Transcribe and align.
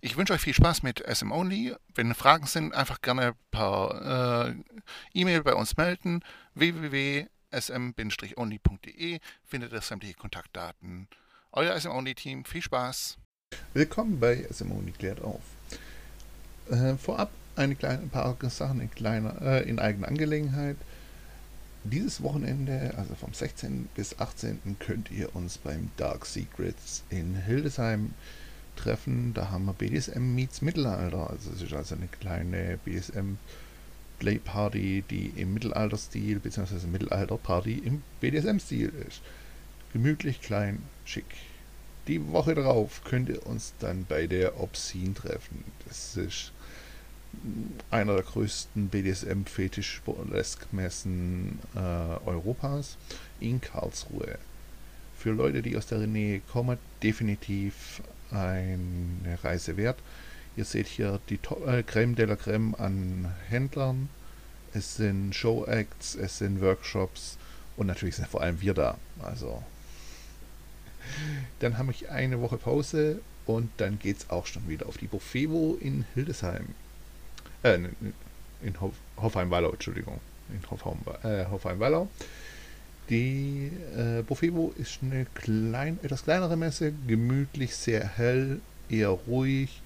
Ich 0.00 0.16
wünsche 0.16 0.32
euch 0.32 0.40
viel 0.40 0.54
Spaß 0.54 0.84
mit 0.84 1.00
SM 1.00 1.32
Only. 1.32 1.74
Wenn 1.92 2.14
Fragen 2.14 2.46
sind, 2.46 2.72
einfach 2.72 3.02
gerne 3.02 3.34
per 3.50 4.46
äh, 4.48 4.54
E-Mail 5.12 5.42
bei 5.42 5.54
uns 5.54 5.76
melden. 5.76 6.22
www.sm-only.de 6.54 9.18
findet 9.44 9.72
ihr 9.72 9.80
sämtliche 9.80 10.14
Kontaktdaten. 10.14 11.08
Euer 11.50 11.76
SM 11.76 11.90
Only 11.90 12.14
Team, 12.14 12.44
viel 12.44 12.62
Spaß. 12.62 13.18
Willkommen 13.74 14.20
bei 14.20 14.46
SM 14.48 14.70
Only 14.70 14.92
klärt 14.92 15.20
auf. 15.20 15.42
Äh, 16.70 16.94
vorab 16.94 17.32
eine 17.56 17.74
kleine, 17.74 18.02
ein 18.02 18.10
paar 18.10 18.36
Sachen 18.50 18.80
in, 18.80 18.92
kleiner, 18.92 19.42
äh, 19.42 19.68
in 19.68 19.80
eigener 19.80 20.06
Angelegenheit. 20.06 20.76
Dieses 21.82 22.22
Wochenende, 22.22 22.94
also 22.96 23.16
vom 23.16 23.34
16. 23.34 23.88
bis 23.96 24.20
18. 24.20 24.76
könnt 24.78 25.10
ihr 25.10 25.34
uns 25.34 25.58
beim 25.58 25.90
Dark 25.96 26.24
Secrets 26.24 27.02
in 27.10 27.34
Hildesheim 27.34 28.14
treffen. 28.78 29.34
Da 29.34 29.50
haben 29.50 29.66
wir 29.66 29.72
BDSM 29.72 30.34
meets 30.34 30.62
Mittelalter. 30.62 31.30
Also 31.30 31.50
es 31.54 31.62
ist 31.62 31.72
also 31.72 31.94
eine 31.94 32.08
kleine 32.08 32.78
BDSM 32.84 33.36
Play 34.18 34.38
Party, 34.38 35.04
die 35.08 35.32
im 35.36 35.54
Mittelalter-Stil 35.54 36.40
bzw. 36.40 36.86
Mittelalter-Party 36.86 37.82
im 37.84 38.02
BDSM-Stil 38.20 38.92
ist. 39.08 39.20
Gemütlich, 39.92 40.40
klein, 40.40 40.82
schick. 41.04 41.26
Die 42.08 42.26
Woche 42.28 42.54
darauf 42.54 43.04
könnt 43.04 43.28
ihr 43.28 43.46
uns 43.46 43.74
dann 43.78 44.06
bei 44.08 44.26
der 44.26 44.60
Obscene 44.60 45.14
treffen. 45.14 45.62
Das 45.86 46.16
ist 46.16 46.52
einer 47.90 48.14
der 48.14 48.24
größten 48.24 48.88
BDSM-Fetisch-Messen 48.88 51.58
äh, 51.74 51.78
Europas 52.26 52.96
in 53.40 53.60
Karlsruhe. 53.60 54.38
Für 55.16 55.32
Leute, 55.32 55.60
die 55.62 55.76
aus 55.76 55.86
der 55.86 56.06
Nähe 56.06 56.40
kommen, 56.40 56.78
definitiv 57.02 58.02
eine 58.30 59.38
Reise 59.42 59.76
wert. 59.76 59.98
Ihr 60.56 60.64
seht 60.64 60.86
hier 60.86 61.20
die 61.28 61.38
äh, 61.66 61.82
Creme 61.82 62.14
de 62.14 62.26
la 62.26 62.36
Creme 62.36 62.74
an 62.74 63.32
Händlern. 63.48 64.08
Es 64.74 64.96
sind 64.96 65.34
Show-Acts, 65.34 66.14
es 66.16 66.38
sind 66.38 66.60
Workshops 66.60 67.38
und 67.76 67.86
natürlich 67.86 68.16
sind 68.16 68.28
vor 68.28 68.42
allem 68.42 68.60
wir 68.60 68.74
da. 68.74 68.98
Also 69.22 69.62
dann 71.60 71.78
habe 71.78 71.92
ich 71.92 72.10
eine 72.10 72.40
Woche 72.40 72.56
Pause 72.56 73.20
und 73.46 73.70
dann 73.78 73.98
geht 73.98 74.18
es 74.18 74.30
auch 74.30 74.46
schon 74.46 74.68
wieder 74.68 74.86
auf 74.86 74.98
die 74.98 75.06
Buffevo 75.06 75.78
in 75.80 76.04
Hildesheim. 76.14 76.74
Äh, 77.62 77.78
in 78.62 78.80
Hof, 78.80 78.94
Hofheim-Wallau, 79.16 79.70
Entschuldigung. 79.70 80.20
In 80.50 80.60
Hofheim-Wallau. 80.70 82.02
Äh, 82.02 82.08
die 83.10 83.70
äh, 83.96 84.22
Buffevo 84.22 84.72
ist 84.76 84.98
eine 85.02 85.26
klein, 85.34 85.98
etwas 86.02 86.24
kleinere 86.24 86.56
Messe, 86.56 86.92
gemütlich, 87.06 87.74
sehr 87.74 88.06
hell, 88.06 88.60
eher 88.88 89.08
ruhig. 89.08 89.82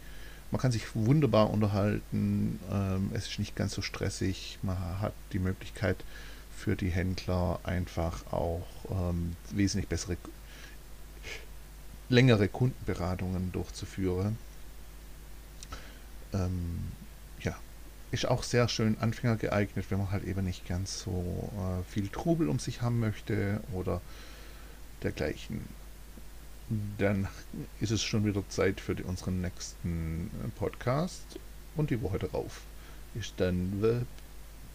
Man 0.51 0.61
kann 0.61 0.73
sich 0.73 0.95
wunderbar 0.95 1.51
unterhalten. 1.51 2.59
Ähm, 2.71 3.11
es 3.15 3.29
ist 3.29 3.39
nicht 3.39 3.57
ganz 3.57 3.73
so 3.75 3.83
stressig. 3.83 4.59
Man 4.63 4.77
hat 5.01 5.15
die 5.33 5.39
Möglichkeit 5.39 5.97
für 6.57 6.77
die 6.77 6.91
Händler 6.91 7.59
einfach 7.63 8.33
auch 8.33 8.67
ähm, 8.91 9.37
wesentlich 9.51 9.89
bessere, 9.89 10.17
längere 12.09 12.49
Kundenberatungen 12.49 13.51
durchzuführen. 13.53 14.37
Ähm, 16.35 16.81
ist 18.13 18.29
auch 18.29 18.43
sehr 18.43 18.69
schön 18.69 18.97
Anfänger 19.01 19.37
geeignet, 19.37 19.87
wenn 19.89 19.99
man 19.99 20.11
halt 20.11 20.25
eben 20.25 20.45
nicht 20.45 20.69
ganz 20.69 21.03
so 21.03 21.51
äh, 21.57 21.91
viel 21.91 22.09
Trubel 22.09 22.49
um 22.49 22.59
sich 22.59 22.83
haben 22.83 23.01
möchte 23.01 23.61
oder 23.73 24.01
dergleichen. 25.03 25.63
Dann 26.99 27.27
ist 27.81 27.91
es 27.91 28.03
schon 28.03 28.25
wieder 28.25 28.47
Zeit 28.49 28.81
für 28.81 28.95
die, 28.95 29.03
unseren 29.03 29.41
nächsten 29.41 30.31
äh, 30.45 30.49
Podcast 30.59 31.39
und 31.75 31.91
die 31.91 32.01
Woche 32.03 32.19
darauf 32.19 32.61
ist 33.15 33.35
dann 33.39 33.79
The 33.81 34.03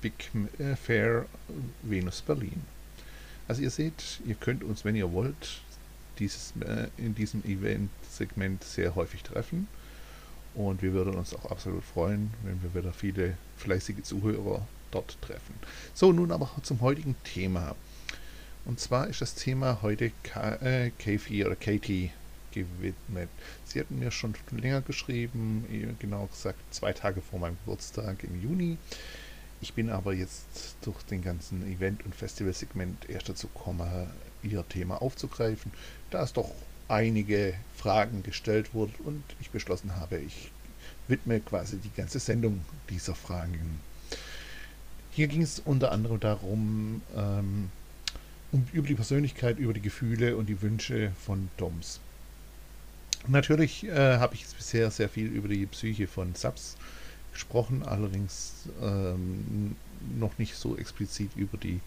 Big 0.01 0.31
äh, 0.59 0.75
Fair 0.75 1.25
Venus 1.83 2.21
Berlin. 2.21 2.63
Also 3.47 3.61
ihr 3.61 3.71
seht, 3.71 4.19
ihr 4.25 4.35
könnt 4.35 4.63
uns, 4.63 4.83
wenn 4.83 4.95
ihr 4.95 5.11
wollt, 5.11 5.61
dieses, 6.19 6.53
äh, 6.59 6.87
in 6.97 7.13
diesem 7.13 7.43
Event-Segment 7.45 8.63
sehr 8.63 8.95
häufig 8.95 9.23
treffen. 9.23 9.67
Und 10.57 10.81
wir 10.81 10.91
würden 10.91 11.13
uns 11.13 11.35
auch 11.35 11.51
absolut 11.51 11.83
freuen, 11.83 12.33
wenn 12.41 12.61
wir 12.63 12.73
wieder 12.73 12.91
viele 12.91 13.37
fleißige 13.57 14.01
Zuhörer 14.01 14.67
dort 14.89 15.15
treffen. 15.21 15.53
So, 15.93 16.11
nun 16.11 16.31
aber 16.31 16.49
zum 16.63 16.81
heutigen 16.81 17.15
Thema. 17.23 17.75
Und 18.65 18.79
zwar 18.79 19.07
ist 19.07 19.21
das 19.21 19.35
Thema 19.35 19.83
heute 19.83 20.11
äh, 20.33 20.89
Kathy 20.97 21.45
oder 21.45 21.55
Katie 21.55 22.09
gewidmet. 22.51 23.29
Sie 23.65 23.79
hatten 23.79 23.99
mir 23.99 24.09
schon 24.09 24.33
länger 24.49 24.81
geschrieben, 24.81 25.95
genau 25.99 26.25
gesagt 26.25 26.57
zwei 26.71 26.91
Tage 26.91 27.21
vor 27.21 27.37
meinem 27.37 27.57
Geburtstag 27.63 28.23
im 28.23 28.41
Juni. 28.41 28.77
Ich 29.61 29.75
bin 29.75 29.91
aber 29.91 30.13
jetzt 30.13 30.75
durch 30.81 31.03
den 31.03 31.21
ganzen 31.21 31.71
Event- 31.71 32.03
und 32.03 32.15
Festivalsegment 32.15 33.07
erst 33.07 33.29
dazu 33.29 33.47
gekommen, 33.47 34.09
ihr 34.41 34.67
Thema 34.67 35.03
aufzugreifen, 35.03 35.71
da 36.09 36.23
es 36.23 36.33
doch 36.33 36.49
einige 36.87 37.53
Fragen 37.75 38.23
gestellt 38.23 38.73
wurden 38.73 38.93
und 39.03 39.23
ich 39.39 39.49
beschlossen 39.49 39.95
habe, 39.95 40.17
ich 40.17 40.51
widme 41.07 41.39
quasi 41.39 41.77
die 41.77 41.91
ganze 41.95 42.19
Sendung 42.19 42.63
dieser 42.89 43.15
Fragen. 43.15 43.79
Hier 45.11 45.27
ging 45.27 45.41
es 45.41 45.59
unter 45.59 45.91
anderem 45.91 46.19
darum, 46.19 47.01
ähm, 47.15 47.69
um, 48.51 48.67
über 48.71 48.87
die 48.87 48.95
Persönlichkeit, 48.95 49.57
über 49.57 49.73
die 49.73 49.81
Gefühle 49.81 50.37
und 50.37 50.47
die 50.47 50.61
Wünsche 50.61 51.11
von 51.25 51.49
Doms. 51.57 51.99
Natürlich 53.27 53.85
äh, 53.85 54.17
habe 54.17 54.35
ich 54.35 54.45
bisher 54.45 54.91
sehr 54.91 55.09
viel 55.09 55.27
über 55.27 55.47
die 55.47 55.65
Psyche 55.65 56.07
von 56.07 56.35
Subs 56.35 56.77
gesprochen, 57.33 57.83
allerdings 57.83 58.69
ähm, 58.81 59.75
noch 60.17 60.37
nicht 60.37 60.55
so 60.55 60.77
explizit 60.77 61.31
über 61.35 61.57
die 61.57 61.81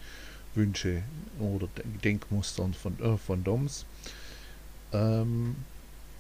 Wünsche 0.55 1.03
oder 1.39 1.69
Denkmustern 2.05 2.75
von, 2.75 2.99
äh, 3.01 3.17
von 3.17 3.45
Doms. 3.45 3.87
Ähm, 4.93 5.57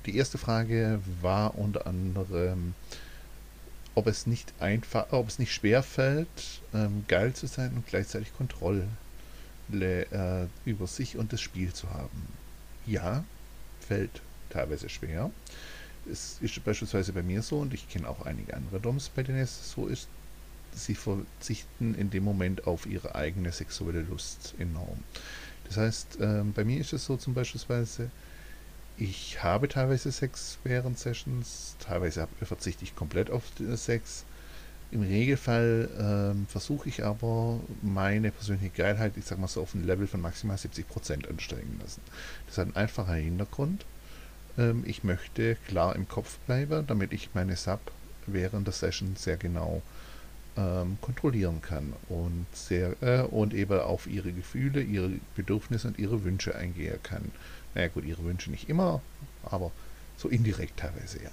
die 0.06 0.16
erste 0.16 0.38
Frage 0.38 1.00
war 1.20 1.58
unter 1.58 1.86
anderem, 1.86 2.74
ob 3.94 4.06
es 4.06 4.26
nicht 4.26 4.52
einfach, 4.60 5.06
ob 5.10 5.28
es 5.28 5.38
nicht 5.38 5.52
schwer 5.52 5.82
fällt, 5.82 6.28
ähm, 6.72 7.04
geil 7.08 7.32
zu 7.34 7.46
sein 7.46 7.72
und 7.74 7.86
gleichzeitig 7.86 8.34
Kontrolle 8.36 8.86
äh, 9.72 10.46
über 10.64 10.86
sich 10.86 11.16
und 11.16 11.32
das 11.32 11.40
Spiel 11.40 11.72
zu 11.72 11.90
haben. 11.90 12.26
Ja, 12.86 13.24
fällt 13.86 14.22
teilweise 14.48 14.88
schwer. 14.88 15.30
Es 16.10 16.38
ist 16.40 16.64
beispielsweise 16.64 17.12
bei 17.12 17.22
mir 17.22 17.42
so 17.42 17.58
und 17.58 17.74
ich 17.74 17.88
kenne 17.88 18.08
auch 18.08 18.24
einige 18.24 18.54
andere 18.54 18.80
Doms, 18.80 19.10
bei 19.10 19.22
denen 19.22 19.38
es 19.38 19.72
so 19.72 19.86
ist, 19.86 20.08
sie 20.74 20.94
verzichten 20.94 21.94
in 21.94 22.10
dem 22.10 22.24
Moment 22.24 22.66
auf 22.66 22.86
ihre 22.86 23.14
eigene 23.14 23.52
sexuelle 23.52 24.02
Lust 24.02 24.54
enorm. 24.58 25.02
Das 25.64 25.76
heißt, 25.76 26.18
ähm, 26.20 26.52
bei 26.52 26.64
mir 26.64 26.80
ist 26.80 26.92
es 26.92 27.04
so 27.04 27.16
zum 27.16 27.34
Beispiel, 27.34 27.60
ich 29.00 29.42
habe 29.42 29.66
teilweise 29.66 30.12
Sex 30.12 30.58
während 30.62 30.98
Sessions, 30.98 31.76
teilweise 31.80 32.28
verzichte 32.42 32.84
ich 32.84 32.94
komplett 32.94 33.30
auf 33.30 33.44
Sex. 33.74 34.26
Im 34.92 35.02
Regelfall 35.02 35.88
ähm, 35.98 36.46
versuche 36.48 36.88
ich 36.88 37.04
aber 37.04 37.60
meine 37.80 38.30
persönliche 38.30 38.70
Geilheit, 38.70 39.12
ich 39.16 39.24
sag 39.24 39.38
mal 39.38 39.48
so, 39.48 39.62
auf 39.62 39.74
ein 39.74 39.86
Level 39.86 40.06
von 40.06 40.20
maximal 40.20 40.56
70% 40.56 41.28
ansteigen 41.28 41.78
lassen. 41.80 42.02
Das 42.46 42.58
hat 42.58 42.66
einen 42.66 42.76
einfachen 42.76 43.14
Hintergrund. 43.14 43.86
Ähm, 44.58 44.82
ich 44.86 45.02
möchte 45.02 45.56
klar 45.68 45.96
im 45.96 46.06
Kopf 46.08 46.38
bleiben, 46.40 46.86
damit 46.86 47.12
ich 47.12 47.30
meine 47.34 47.56
Sub 47.56 47.80
während 48.26 48.66
der 48.66 48.74
Session 48.74 49.14
sehr 49.16 49.36
genau 49.36 49.80
ähm, 50.56 50.98
kontrollieren 51.00 51.62
kann 51.62 51.94
und, 52.08 52.46
sehr, 52.52 53.00
äh, 53.00 53.22
und 53.22 53.54
eben 53.54 53.80
auf 53.80 54.06
ihre 54.06 54.32
Gefühle, 54.32 54.82
ihre 54.82 55.12
Bedürfnisse 55.36 55.88
und 55.88 55.98
ihre 55.98 56.24
Wünsche 56.24 56.54
eingehen 56.54 56.98
kann. 57.02 57.30
Naja 57.74 57.88
gut, 57.88 58.04
ihre 58.04 58.24
Wünsche 58.24 58.50
nicht 58.50 58.68
immer, 58.68 59.00
aber 59.42 59.70
so 60.16 60.28
indirekt 60.28 60.78
teilweise 60.78 61.22
ja. 61.22 61.30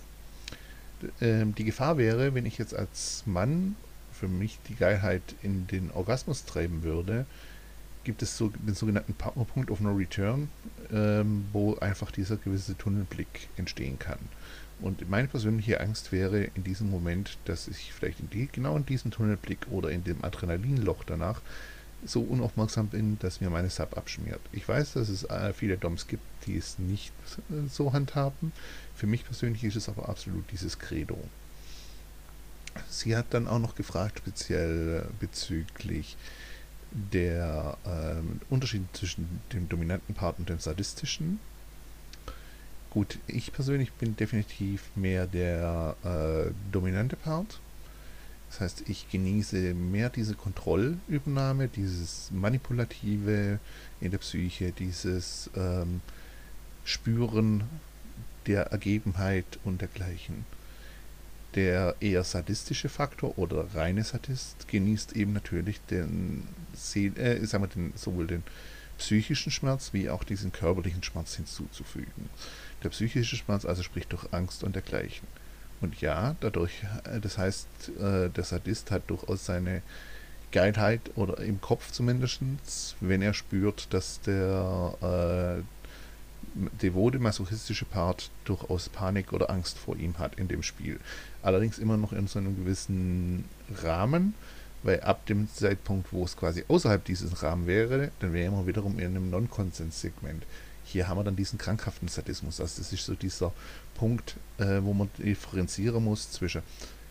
Ähm, 1.21 1.53
die 1.55 1.63
Gefahr 1.63 1.97
wäre, 1.97 2.33
wenn 2.33 2.45
ich 2.45 2.57
jetzt 2.57 2.75
als 2.75 3.23
Mann 3.25 3.75
für 4.13 4.27
mich 4.27 4.57
die 4.67 4.75
Geilheit 4.75 5.21
in 5.43 5.67
den 5.67 5.91
Orgasmus 5.91 6.45
treiben 6.45 6.83
würde, 6.83 7.25
gibt 8.03 8.21
es 8.21 8.37
so 8.37 8.49
den 8.49 8.73
sogenannten 8.73 9.13
Punkt 9.13 9.69
of 9.69 9.81
No 9.81 9.91
Return, 9.93 10.49
ähm, 10.91 11.45
wo 11.51 11.75
einfach 11.75 12.09
dieser 12.09 12.37
gewisse 12.37 12.77
Tunnelblick 12.77 13.49
entstehen 13.57 13.99
kann. 13.99 14.19
Und 14.79 15.09
meine 15.09 15.27
persönliche 15.27 15.81
Angst 15.81 16.11
wäre 16.11 16.43
in 16.43 16.63
diesem 16.63 16.89
Moment, 16.89 17.37
dass 17.45 17.67
ich 17.67 17.93
vielleicht 17.93 18.19
in 18.19 18.29
die, 18.29 18.47
genau 18.51 18.77
in 18.77 18.85
diesem 18.85 19.11
Tunnelblick 19.11 19.67
oder 19.71 19.89
in 19.89 20.03
dem 20.03 20.23
Adrenalinloch 20.23 21.03
danach 21.03 21.41
so 22.05 22.21
unaufmerksam 22.21 22.87
bin, 22.87 23.17
dass 23.19 23.41
mir 23.41 23.49
meine 23.49 23.69
Sub 23.69 23.97
abschmiert. 23.97 24.39
Ich 24.51 24.67
weiß, 24.67 24.93
dass 24.93 25.09
es 25.09 25.23
äh, 25.23 25.53
viele 25.53 25.77
DOMs 25.77 26.07
gibt, 26.07 26.23
die 26.45 26.57
es 26.57 26.79
nicht 26.79 27.11
äh, 27.49 27.67
so 27.69 27.93
handhaben. 27.93 28.51
Für 28.95 29.07
mich 29.07 29.25
persönlich 29.25 29.63
ist 29.63 29.75
es 29.75 29.89
aber 29.89 30.09
absolut 30.09 30.49
dieses 30.51 30.79
Credo. 30.79 31.17
Sie 32.89 33.15
hat 33.15 33.25
dann 33.31 33.47
auch 33.47 33.59
noch 33.59 33.75
gefragt, 33.75 34.19
speziell 34.19 35.07
bezüglich 35.19 36.15
der 36.91 37.77
äh, 37.85 38.53
Unterschied 38.53 38.83
zwischen 38.93 39.41
dem 39.53 39.67
dominanten 39.67 40.13
Part 40.13 40.39
und 40.39 40.49
dem 40.49 40.59
sadistischen. 40.59 41.39
Gut, 42.91 43.19
ich 43.27 43.51
persönlich 43.51 43.91
bin 43.93 44.15
definitiv 44.15 44.83
mehr 44.95 45.27
der 45.27 45.95
äh, 46.03 46.51
dominante 46.71 47.15
Part. 47.15 47.59
Das 48.49 48.61
heißt, 48.61 48.89
ich 48.89 49.09
genieße 49.09 49.73
mehr 49.73 50.09
diese 50.09 50.35
Kontrollübernahme, 50.35 51.67
dieses 51.67 52.31
Manipulative 52.31 53.59
in 53.99 54.11
der 54.11 54.17
Psyche, 54.19 54.71
dieses 54.71 55.49
ähm, 55.55 56.01
Spüren 56.85 57.63
der 58.47 58.67
Ergebenheit 58.67 59.59
und 59.63 59.81
dergleichen. 59.81 60.45
Der 61.55 61.95
eher 61.99 62.23
sadistische 62.23 62.89
Faktor 62.89 63.37
oder 63.37 63.73
reine 63.73 64.03
Sadist 64.03 64.67
genießt 64.67 65.15
eben 65.15 65.33
natürlich 65.33 65.81
den, 65.89 66.47
äh, 66.95 67.45
sagen 67.45 67.63
wir, 67.63 67.67
den, 67.67 67.93
sowohl 67.95 68.27
den 68.27 68.43
psychischen 68.97 69.51
Schmerz 69.51 69.93
wie 69.93 70.09
auch 70.09 70.23
diesen 70.23 70.51
körperlichen 70.51 71.03
Schmerz 71.03 71.35
hinzuzufügen. 71.35 72.29
Der 72.83 72.89
psychische 72.89 73.35
Schmerz 73.35 73.65
also 73.65 73.83
spricht 73.83 74.11
durch 74.11 74.31
Angst 74.33 74.63
und 74.63 74.75
dergleichen. 74.75 75.27
Und 75.81 76.01
ja, 76.01 76.35
dadurch, 76.39 76.83
äh, 77.03 77.19
das 77.19 77.37
heißt, 77.37 77.67
äh, 77.99 78.29
der 78.29 78.43
Sadist 78.43 78.91
hat 78.91 79.03
durchaus 79.09 79.45
seine 79.45 79.81
Geilheit 80.51 81.01
oder 81.15 81.39
im 81.39 81.61
Kopf 81.61 81.91
zumindest, 81.91 82.41
wenn 82.99 83.21
er 83.21 83.33
spürt, 83.33 83.93
dass 83.93 84.21
der 84.21 85.61
äh, 85.61 85.63
devote 86.81 87.19
masochistische 87.19 87.85
Part 87.85 88.31
durchaus 88.45 88.89
Panik 88.89 89.33
oder 89.33 89.49
Angst 89.49 89.77
vor 89.77 89.97
ihm 89.97 90.17
hat 90.17 90.35
in 90.35 90.47
dem 90.47 90.63
Spiel. 90.63 90.99
Allerdings 91.43 91.77
immer 91.77 91.97
noch 91.97 92.13
in 92.13 92.27
so 92.27 92.39
einem 92.39 92.55
gewissen 92.55 93.45
Rahmen, 93.83 94.33
weil 94.83 95.01
ab 95.01 95.25
dem 95.25 95.49
Zeitpunkt, 95.53 96.11
wo 96.13 96.23
es 96.23 96.37
quasi 96.37 96.63
außerhalb 96.67 97.03
dieses 97.03 97.43
Rahmens 97.43 97.67
wäre, 97.67 98.11
dann 98.19 98.33
wäre 98.33 98.51
man 98.51 98.67
wiederum 98.67 98.99
in 98.99 99.07
einem 99.07 99.29
Non-Consent-Segment. 99.29 100.43
Hier 100.85 101.07
haben 101.07 101.17
wir 101.17 101.23
dann 101.25 101.35
diesen 101.35 101.59
krankhaften 101.59 102.07
Sadismus. 102.07 102.61
Also 102.61 102.81
das 102.81 102.93
ist 102.93 103.05
so 103.05 103.13
dieser 103.13 103.51
Punkt, 103.97 104.35
äh, 104.59 104.79
wo 104.81 104.93
man 104.93 105.09
differenzieren 105.17 106.03
muss 106.03 106.31
zwischen 106.31 106.61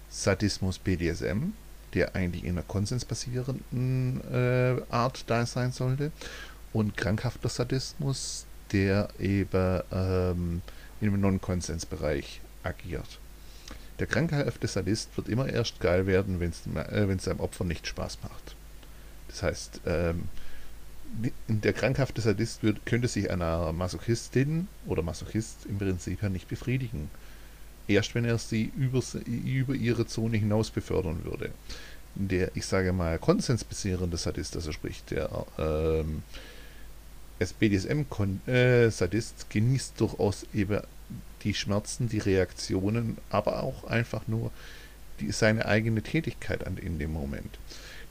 Sadismus 0.08 0.78
BDSM, 0.78 1.52
der 1.94 2.14
eigentlich 2.14 2.44
in 2.44 2.52
einer 2.52 2.62
konsensbasierenden 2.62 4.20
äh, 4.32 4.76
Art 4.90 5.24
da 5.26 5.44
sein 5.46 5.72
sollte, 5.72 6.12
und 6.72 6.96
krankhafter 6.96 7.48
Sadismus, 7.48 8.46
der 8.72 9.08
eben 9.18 9.82
ähm, 9.92 10.62
im 11.00 11.20
Non-Konsensbereich 11.20 12.40
agiert. 12.62 13.18
Der 13.98 14.06
krankhafte 14.06 14.66
Sadist 14.66 15.16
wird 15.16 15.28
immer 15.28 15.48
erst 15.48 15.80
geil 15.80 16.06
werden, 16.06 16.40
wenn 16.40 16.50
es 16.50 16.66
äh, 16.66 17.18
seinem 17.18 17.40
Opfer 17.40 17.64
nicht 17.64 17.86
Spaß 17.86 18.18
macht. 18.22 18.56
Das 19.28 19.42
heißt, 19.42 19.80
ähm, 19.86 20.24
der 21.48 21.72
krankhafte 21.72 22.20
Sadist 22.20 22.62
wird, 22.62 22.84
könnte 22.84 23.08
sich 23.08 23.30
einer 23.30 23.72
Masochistin 23.72 24.68
oder 24.86 25.02
Masochist 25.02 25.66
im 25.66 25.78
Prinzip 25.78 26.22
ja 26.22 26.28
nicht 26.28 26.48
befriedigen. 26.48 27.10
Erst 27.88 28.14
wenn 28.14 28.24
er 28.24 28.38
sie 28.38 28.72
über, 28.76 29.00
über 29.26 29.74
ihre 29.74 30.06
Zone 30.06 30.36
hinaus 30.36 30.70
befördern 30.70 31.24
würde. 31.24 31.50
Der, 32.14 32.50
ich 32.54 32.66
sage 32.66 32.92
mal, 32.92 33.18
konsensbasierende 33.18 34.16
Sadist, 34.16 34.56
also 34.56 34.72
sprich 34.72 35.04
der 35.04 35.46
ähm, 35.58 36.22
BDSM-Sadist, 37.38 39.34
äh, 39.42 39.52
genießt 39.52 40.00
durchaus 40.00 40.46
eben 40.54 40.80
die 41.44 41.54
Schmerzen, 41.54 42.08
die 42.08 42.18
Reaktionen, 42.18 43.18
aber 43.30 43.62
auch 43.62 43.84
einfach 43.84 44.26
nur 44.26 44.50
die, 45.20 45.30
seine 45.30 45.66
eigene 45.66 46.02
Tätigkeit 46.02 46.66
an, 46.66 46.78
in 46.78 46.98
dem 46.98 47.12
Moment. 47.12 47.58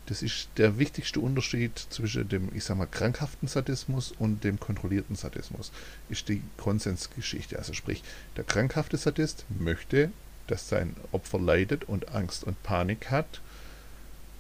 Das 0.08 0.22
ist 0.22 0.50
der 0.58 0.78
wichtigste 0.78 1.20
Unterschied 1.20 1.78
zwischen 1.90 2.30
dem, 2.30 2.50
ich 2.54 2.64
sag 2.64 2.78
mal, 2.78 2.86
krankhaften 2.86 3.48
Sadismus 3.48 4.14
und 4.20 4.44
dem 4.44 4.60
kontrollierten 4.60 5.16
Sadismus. 5.16 5.72
Ist 6.10 6.30
die 6.30 6.42
Konsensgeschichte. 6.58 7.58
Also 7.58 7.74
sprich, 7.74 8.04
der 8.38 8.44
krankhafte 8.44 8.98
Sadist 8.98 9.46
möchte, 9.50 10.12
dass 10.48 10.70
sein 10.70 10.96
Opfer 11.12 11.40
leidet 11.40 11.86
und 11.86 12.14
Angst 12.14 12.44
und 12.44 12.62
Panik 12.62 13.10
hat. 13.10 13.42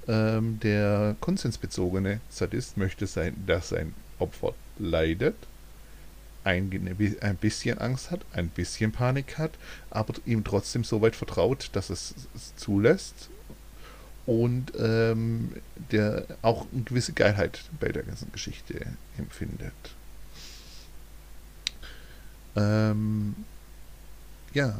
Ähm, 0.07 0.59
der 0.59 1.15
konsensbezogene 1.19 2.19
Sadist 2.29 2.77
möchte 2.77 3.07
sein, 3.07 3.35
dass 3.47 3.69
sein 3.69 3.95
Opfer 4.19 4.53
leidet, 4.77 5.35
ein, 6.44 6.69
ein 7.21 7.38
bisschen 7.38 7.79
Angst 7.79 8.11
hat, 8.11 8.23
ein 8.33 8.50
bisschen 8.50 8.91
Panik 8.91 9.39
hat, 9.39 9.53
aber 9.89 10.13
ihm 10.27 10.44
trotzdem 10.44 10.83
so 10.83 11.01
weit 11.01 11.15
vertraut, 11.15 11.71
dass 11.73 11.89
es, 11.89 12.13
es 12.35 12.56
zulässt 12.56 13.29
und 14.25 14.74
ähm, 14.80 15.56
der 15.92 16.25
auch 16.42 16.66
eine 16.72 16.83
gewisse 16.83 17.13
Geilheit 17.13 17.62
bei 17.80 17.89
der 17.89 18.04
ganzen 18.04 18.31
Geschichte 18.31 18.86
empfindet. 19.18 19.74
Ähm, 22.56 23.36
ja, 24.54 24.80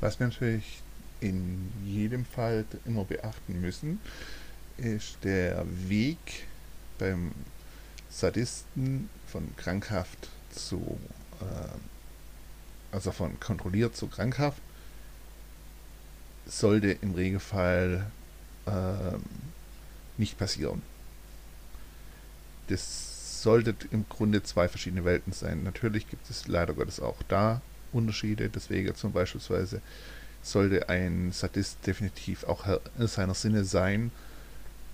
was 0.00 0.18
wir 0.18 0.28
natürlich 0.28 0.82
in 1.20 1.70
jedem 1.84 2.24
Fall 2.24 2.64
immer 2.86 3.04
beachten 3.04 3.60
müssen, 3.60 4.00
ist 4.78 5.18
der 5.22 5.64
Weg 5.88 6.46
beim 6.98 7.32
Sadisten 8.08 9.10
von 9.26 9.54
krankhaft 9.56 10.30
zu, 10.50 10.98
äh, 11.40 12.94
also 12.94 13.12
von 13.12 13.38
kontrolliert 13.38 13.94
zu 13.96 14.08
krankhaft, 14.08 14.62
sollte 16.46 16.90
im 16.90 17.14
Regelfall 17.14 18.10
ähm, 18.66 19.22
nicht 20.16 20.38
passieren. 20.38 20.82
Das 22.68 23.42
sollte 23.42 23.74
im 23.90 24.04
Grunde 24.08 24.42
zwei 24.42 24.68
verschiedene 24.68 25.04
Welten 25.04 25.32
sein. 25.32 25.62
Natürlich 25.62 26.08
gibt 26.08 26.28
es 26.30 26.46
leider 26.46 26.74
Gottes 26.74 27.00
auch 27.00 27.22
da 27.28 27.60
Unterschiede. 27.92 28.48
Deswegen 28.48 28.94
zum 28.94 29.12
Beispiel 29.12 29.40
sollte 30.42 30.88
ein 30.88 31.32
Sadist 31.32 31.78
definitiv 31.86 32.44
auch 32.44 32.66
seiner 32.98 33.34
Sinne 33.34 33.64
sein. 33.64 34.10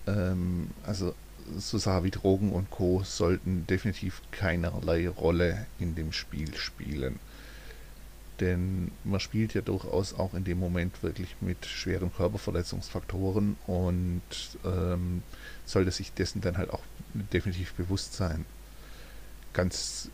Ähm, 0.06 0.70
also 0.84 1.14
so 1.56 1.78
Sachen 1.78 2.04
wie 2.04 2.10
Drogen 2.10 2.52
und 2.52 2.70
Co. 2.70 3.02
sollten 3.04 3.66
definitiv 3.66 4.22
keinerlei 4.30 5.08
Rolle 5.08 5.66
in 5.78 5.94
dem 5.94 6.12
Spiel 6.12 6.54
spielen. 6.56 7.18
Denn 8.40 8.90
man 9.04 9.20
spielt 9.20 9.54
ja 9.54 9.62
durchaus 9.62 10.12
auch 10.12 10.34
in 10.34 10.44
dem 10.44 10.58
Moment 10.58 11.02
wirklich 11.02 11.36
mit 11.40 11.64
schweren 11.64 12.12
Körperverletzungsfaktoren 12.12 13.56
und 13.66 14.20
ähm, 14.64 15.22
sollte 15.64 15.90
sich 15.90 16.12
dessen 16.12 16.42
dann 16.42 16.58
halt 16.58 16.70
auch 16.70 16.82
definitiv 17.32 17.72
bewusst 17.74 18.12
sein. 18.12 18.44
Ganz 19.54 20.10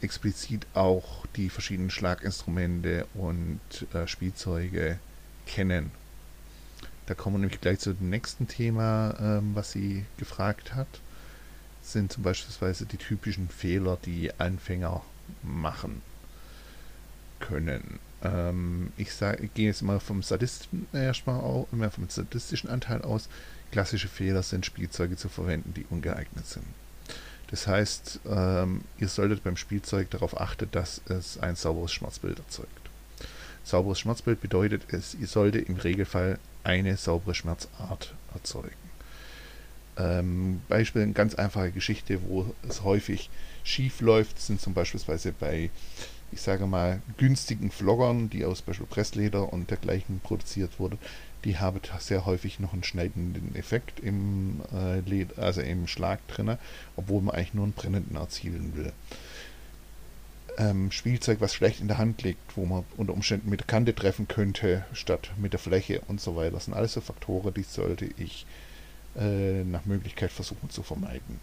explizit 0.00 0.66
auch 0.72 1.26
die 1.36 1.50
verschiedenen 1.50 1.90
Schlaginstrumente 1.90 3.06
und 3.14 3.60
äh, 3.92 4.06
Spielzeuge 4.06 4.98
kennen. 5.46 5.90
Da 7.04 7.14
kommen 7.14 7.36
wir 7.36 7.40
nämlich 7.40 7.60
gleich 7.60 7.80
zu 7.80 7.92
dem 7.92 8.08
nächsten 8.08 8.48
Thema, 8.48 9.14
ähm, 9.20 9.54
was 9.54 9.72
sie 9.72 10.06
gefragt 10.16 10.74
hat. 10.74 10.88
Sind 11.82 12.12
zum 12.12 12.22
Beispiel 12.22 12.86
die 12.86 12.96
typischen 12.96 13.48
Fehler, 13.48 13.98
die 14.04 14.32
Anfänger 14.38 15.02
machen 15.42 16.00
können. 17.40 17.98
Ähm, 18.22 18.92
ich, 18.96 19.08
ich 19.40 19.54
gehe 19.54 19.66
jetzt 19.66 19.82
mal 19.82 20.00
vom 20.00 20.22
Sadisten 20.22 20.86
erstmal 20.92 21.40
auch, 21.40 21.68
immer 21.72 21.90
vom 21.90 22.08
sadistischen 22.08 22.70
Anteil 22.70 23.02
aus. 23.02 23.28
Klassische 23.70 24.08
Fehler 24.08 24.42
sind 24.42 24.66
Spielzeuge 24.66 25.16
zu 25.16 25.28
verwenden, 25.28 25.74
die 25.74 25.86
ungeeignet 25.90 26.46
sind. 26.46 26.64
Das 27.50 27.66
heißt, 27.66 28.20
ähm, 28.28 28.82
ihr 28.98 29.08
solltet 29.08 29.44
beim 29.44 29.56
Spielzeug 29.56 30.10
darauf 30.10 30.40
achten, 30.40 30.68
dass 30.70 31.00
es 31.08 31.38
ein 31.38 31.56
sauberes 31.56 31.92
Schmerzbild 31.92 32.38
erzeugt. 32.38 32.70
Sauberes 33.64 34.00
Schmerzbild 34.00 34.40
bedeutet, 34.40 34.82
es 34.92 35.12
sollte 35.12 35.58
im 35.58 35.76
Regelfall 35.76 36.38
eine 36.64 36.96
saubere 36.96 37.34
Schmerzart 37.34 38.14
erzeugen. 38.34 38.88
Ähm, 39.98 40.60
Beispiel, 40.68 41.02
eine 41.02 41.12
ganz 41.12 41.34
einfache 41.34 41.72
Geschichte, 41.72 42.20
wo 42.28 42.54
es 42.68 42.82
häufig 42.84 43.30
schief 43.64 44.00
läuft, 44.00 44.40
sind 44.40 44.60
zum 44.60 44.74
Beispiel 44.74 45.00
bei 45.40 45.70
ich 46.30 46.40
sage 46.40 46.66
mal, 46.66 47.00
günstigen 47.16 47.70
Vloggern, 47.70 48.30
die 48.30 48.44
aus 48.44 48.62
Beispiel 48.62 48.86
Pressleder 48.86 49.52
und 49.52 49.70
dergleichen 49.70 50.20
produziert 50.20 50.78
wurden, 50.78 50.98
die 51.44 51.58
haben 51.58 51.80
sehr 51.98 52.26
häufig 52.26 52.58
noch 52.60 52.72
einen 52.72 52.82
schneidenden 52.82 53.54
Effekt 53.54 54.00
im, 54.00 54.60
äh, 54.72 55.00
Led 55.00 55.38
also 55.38 55.60
im 55.60 55.86
Schlag 55.86 56.26
drin, 56.28 56.58
obwohl 56.96 57.22
man 57.22 57.34
eigentlich 57.34 57.54
nur 57.54 57.64
einen 57.64 57.72
brennenden 57.72 58.16
erzielen 58.16 58.76
will. 58.76 58.92
Ähm, 60.58 60.90
Spielzeug, 60.90 61.40
was 61.40 61.54
schlecht 61.54 61.80
in 61.80 61.86
der 61.86 61.98
Hand 61.98 62.22
liegt, 62.22 62.56
wo 62.56 62.66
man 62.66 62.84
unter 62.96 63.12
Umständen 63.12 63.48
mit 63.48 63.60
der 63.60 63.66
Kante 63.68 63.94
treffen 63.94 64.26
könnte, 64.26 64.84
statt 64.92 65.30
mit 65.36 65.52
der 65.52 65.60
Fläche 65.60 66.00
und 66.08 66.20
so 66.20 66.34
weiter. 66.34 66.52
Das 66.52 66.64
sind 66.64 66.74
alles 66.74 66.94
so 66.94 67.00
Faktoren, 67.00 67.54
die 67.54 67.62
sollte 67.62 68.06
ich 68.18 68.44
äh, 69.16 69.62
nach 69.62 69.84
Möglichkeit 69.84 70.32
versuchen 70.32 70.70
zu 70.70 70.82
vermeiden. 70.82 71.40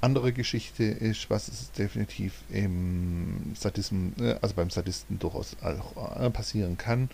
Andere 0.00 0.32
Geschichte 0.32 0.84
ist, 0.84 1.30
was 1.30 1.48
es 1.48 1.72
definitiv 1.72 2.32
im 2.50 3.54
Sadismus, 3.54 4.12
äh, 4.20 4.36
also 4.40 4.54
beim 4.54 4.70
Sadisten 4.70 5.18
durchaus 5.18 5.56
auch 5.62 6.20
äh, 6.20 6.30
passieren 6.30 6.76
kann, 6.76 7.08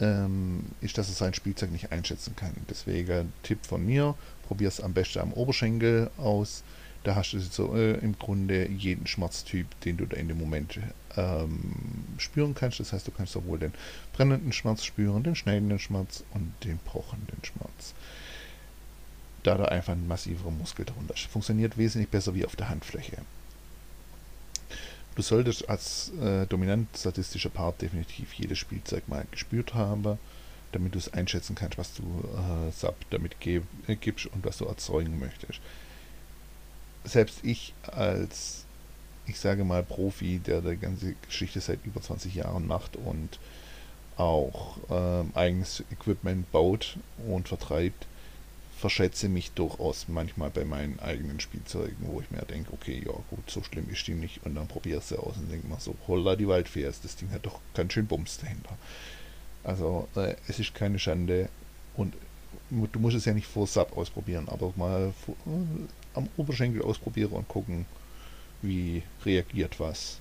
ähm, 0.00 0.64
ist, 0.80 0.96
dass 0.98 1.08
er 1.08 1.14
sein 1.14 1.34
Spielzeug 1.34 1.70
nicht 1.70 1.92
einschätzen 1.92 2.34
kann. 2.36 2.52
Deswegen 2.68 3.32
Tipp 3.42 3.66
von 3.66 3.84
mir, 3.84 4.14
probier 4.48 4.68
es 4.68 4.80
am 4.80 4.94
besten 4.94 5.20
am 5.20 5.32
Oberschenkel 5.32 6.10
aus. 6.16 6.64
Da 7.02 7.14
hast 7.14 7.32
du 7.32 7.40
so 7.40 7.74
äh, 7.76 7.98
im 7.98 8.18
Grunde 8.18 8.68
jeden 8.68 9.06
Schmerztyp, 9.06 9.66
den 9.82 9.96
du 9.96 10.04
da 10.04 10.16
in 10.16 10.28
dem 10.28 10.38
Moment 10.38 10.78
ähm, 11.16 11.74
spüren 12.18 12.54
kannst. 12.54 12.80
Das 12.80 12.92
heißt, 12.92 13.06
du 13.06 13.10
kannst 13.10 13.32
sowohl 13.32 13.58
den 13.58 13.72
brennenden 14.12 14.52
Schmerz 14.52 14.84
spüren, 14.84 15.22
den 15.22 15.34
schneidenden 15.34 15.78
Schmerz 15.78 16.24
und 16.34 16.52
den 16.64 16.78
pochenden 16.78 17.42
Schmerz. 17.42 17.94
Da 19.42 19.56
da 19.56 19.64
einfach 19.66 19.94
ein 19.94 20.06
massiverer 20.06 20.50
Muskel 20.50 20.84
darunter 20.84 21.14
ist. 21.14 21.24
Funktioniert 21.24 21.78
wesentlich 21.78 22.10
besser 22.10 22.34
wie 22.34 22.44
auf 22.44 22.56
der 22.56 22.68
Handfläche. 22.68 23.18
Du 25.14 25.22
solltest 25.22 25.68
als 25.68 26.12
äh, 26.20 26.46
dominant 26.46 26.88
statistischer 26.96 27.50
Part 27.50 27.82
definitiv 27.82 28.32
jedes 28.34 28.58
Spielzeug 28.58 29.08
mal 29.08 29.26
gespürt 29.30 29.74
haben, 29.74 30.18
damit 30.72 30.94
du 30.94 30.98
es 30.98 31.12
einschätzen 31.12 31.54
kannst, 31.54 31.78
was 31.78 31.94
du 31.94 32.02
äh, 32.02 32.70
Sub 32.72 32.96
damit 33.10 33.40
geb, 33.40 33.64
äh, 33.86 33.96
gibst 33.96 34.26
und 34.26 34.44
was 34.44 34.58
du 34.58 34.66
erzeugen 34.66 35.18
möchtest. 35.18 35.60
Selbst 37.04 37.40
ich 37.42 37.74
als, 37.82 38.64
ich 39.26 39.40
sage 39.40 39.64
mal, 39.64 39.82
Profi, 39.82 40.38
der 40.38 40.60
die 40.60 40.76
ganze 40.76 41.14
Geschichte 41.26 41.60
seit 41.60 41.84
über 41.84 42.00
20 42.00 42.34
Jahren 42.34 42.66
macht 42.66 42.96
und 42.96 43.38
auch 44.16 44.76
ähm, 44.90 45.32
eigenes 45.34 45.82
Equipment 45.90 46.50
baut 46.52 46.98
und 47.26 47.48
vertreibt, 47.48 48.06
verschätze 48.80 49.28
mich 49.28 49.52
durchaus 49.52 50.08
manchmal 50.08 50.50
bei 50.50 50.64
meinen 50.64 50.98
eigenen 51.00 51.38
Spielzeugen, 51.38 51.98
wo 52.00 52.20
ich 52.20 52.30
mir 52.30 52.42
denke, 52.42 52.72
okay, 52.72 53.02
ja 53.04 53.12
gut, 53.28 53.48
so 53.48 53.62
schlimm 53.62 53.88
ist 53.90 54.06
die 54.06 54.14
nicht 54.14 54.44
und 54.44 54.54
dann 54.54 54.66
probiere 54.66 54.98
ich 54.98 55.04
sie 55.04 55.18
aus 55.18 55.36
und 55.36 55.52
denke 55.52 55.68
mir 55.68 55.78
so, 55.78 55.94
holla 56.08 56.34
die 56.34 56.48
Waldfee 56.48 56.82
das 56.82 57.16
Ding 57.16 57.30
hat 57.30 57.44
doch 57.44 57.60
ganz 57.74 57.92
schön 57.92 58.06
Bums 58.06 58.38
dahinter. 58.38 58.76
Also 59.62 60.08
äh, 60.16 60.34
es 60.48 60.58
ist 60.58 60.74
keine 60.74 60.98
Schande 60.98 61.50
und 61.94 62.14
du 62.70 62.98
musst 62.98 63.16
es 63.16 63.26
ja 63.26 63.34
nicht 63.34 63.46
vor 63.46 63.66
Sub 63.66 63.96
ausprobieren, 63.96 64.48
aber 64.48 64.72
mal 64.76 65.12
vor, 65.24 65.34
äh, 65.46 66.18
am 66.18 66.28
Oberschenkel 66.38 66.82
ausprobieren 66.82 67.32
und 67.32 67.48
gucken, 67.48 67.84
wie 68.62 69.02
reagiert 69.24 69.78
was. 69.78 70.18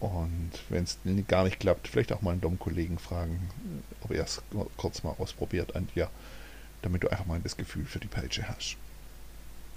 Und 0.00 0.50
wenn 0.68 0.84
es 0.84 0.98
gar 1.28 1.44
nicht 1.44 1.60
klappt, 1.60 1.88
vielleicht 1.88 2.12
auch 2.12 2.22
mal 2.22 2.32
einen 2.32 2.40
Dom-Kollegen 2.40 2.98
fragen, 2.98 3.50
ob 4.02 4.10
er 4.10 4.24
es 4.24 4.42
kurz 4.76 5.02
mal 5.02 5.14
ausprobiert 5.18 5.74
an 5.76 5.88
dir 5.94 6.08
damit 6.82 7.02
du 7.02 7.08
einfach 7.08 7.26
mal 7.26 7.40
das 7.40 7.56
Gefühl 7.56 7.84
für 7.84 7.98
die 7.98 8.08
Peitsche 8.08 8.48
hast. 8.48 8.76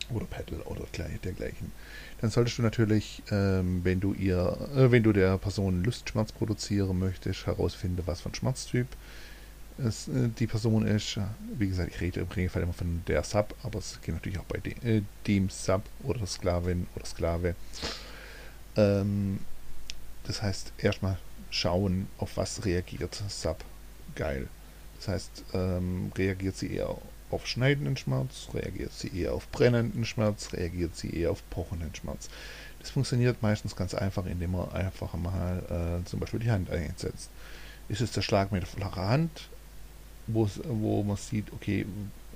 Oder 0.10 0.26
Pedal 0.26 0.62
oder 0.62 0.86
dergleichen. 1.24 1.72
Dann 2.20 2.30
solltest 2.30 2.58
du 2.58 2.62
natürlich, 2.62 3.24
ähm, 3.32 3.82
wenn 3.84 4.00
du 4.00 4.14
ihr, 4.14 4.58
äh, 4.76 4.92
wenn 4.92 5.04
du 5.04 5.14
der 5.14 5.38
Person 5.38 5.84
Lustschmerz 5.84 6.32
produzieren 6.32 7.00
möchtest, 7.00 7.46
herausfinden, 7.46 8.04
was 8.06 8.22
für 8.22 8.30
ein 8.30 8.36
Schmerztyp 8.36 8.88
es, 9.78 10.08
äh, 10.08 10.30
die 10.38 10.48
Person 10.48 10.86
ist. 10.86 11.20
Wie 11.58 11.68
gesagt, 11.68 11.92
ich 11.94 12.02
rede 12.02 12.22
im 12.22 12.28
Regelfall 12.28 12.64
immer 12.64 12.74
von 12.74 13.04
der 13.08 13.24
Sub, 13.24 13.56
aber 13.64 13.80
es 13.80 14.00
geht 14.02 14.14
natürlich 14.14 14.40
auch 14.40 14.46
bei 14.46 14.60
de, 14.60 14.74
äh, 14.84 15.02
dem 15.28 15.50
Sub 15.50 15.84
oder 16.04 16.26
Sklavin 16.26 16.88
oder 16.96 17.06
Sklave. 17.06 17.56
Ähm, 18.76 19.40
das 20.26 20.42
heißt, 20.42 20.74
erstmal 20.78 21.18
schauen, 21.50 22.08
auf 22.18 22.38
was 22.38 22.66
reagiert 22.66 23.22
Sub. 23.28 23.64
Geil. 24.16 24.48
Das 25.02 25.08
heißt, 25.08 25.44
ähm, 25.54 26.12
reagiert 26.16 26.56
sie 26.56 26.76
eher 26.76 26.96
auf 27.32 27.48
schneidenden 27.48 27.98
Schmerz, 27.98 28.50
reagiert 28.54 28.94
sie 28.94 29.08
eher 29.20 29.34
auf 29.34 29.48
brennenden 29.48 30.06
Schmerz, 30.06 30.54
reagiert 30.54 30.96
sie 30.96 31.10
eher 31.10 31.32
auf 31.32 31.42
pochenden 31.50 31.94
Schmerz. 31.96 32.30
Das 32.80 32.92
funktioniert 32.92 33.42
meistens 33.42 33.76
ganz 33.76 33.96
einfach, 33.96 34.28
indem 34.28 34.52
man 34.52 34.72
einfach 34.72 35.16
mal 35.16 36.02
äh, 36.04 36.08
zum 36.08 36.20
Beispiel 36.20 36.40
die 36.40 36.52
Hand 36.52 36.70
einsetzt. 36.70 37.32
Ist 37.90 38.02
es 38.02 38.12
der 38.12 38.22
Schlag 38.22 38.52
mit 38.52 38.62
der 38.62 38.70
flachen 38.70 39.02
Hand, 39.02 39.50
wo 40.28 41.04
man 41.04 41.18
sieht, 41.18 41.52
okay, 41.52 41.88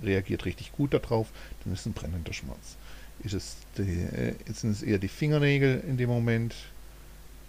reagiert 0.01 0.45
richtig 0.45 0.71
gut 0.71 0.91
darauf, 0.93 1.27
dann 1.63 1.73
ist 1.73 1.81
es 1.81 1.85
ein 1.85 1.93
brennender 1.93 2.33
Schmerz. 2.33 2.77
Ist 3.23 3.33
es 3.33 3.57
die, 3.77 3.81
äh, 3.81 4.33
sind 4.51 4.71
es 4.71 4.81
eher 4.81 4.97
die 4.97 5.07
Fingernägel 5.07 5.83
in 5.87 5.97
dem 5.97 6.09
Moment, 6.09 6.55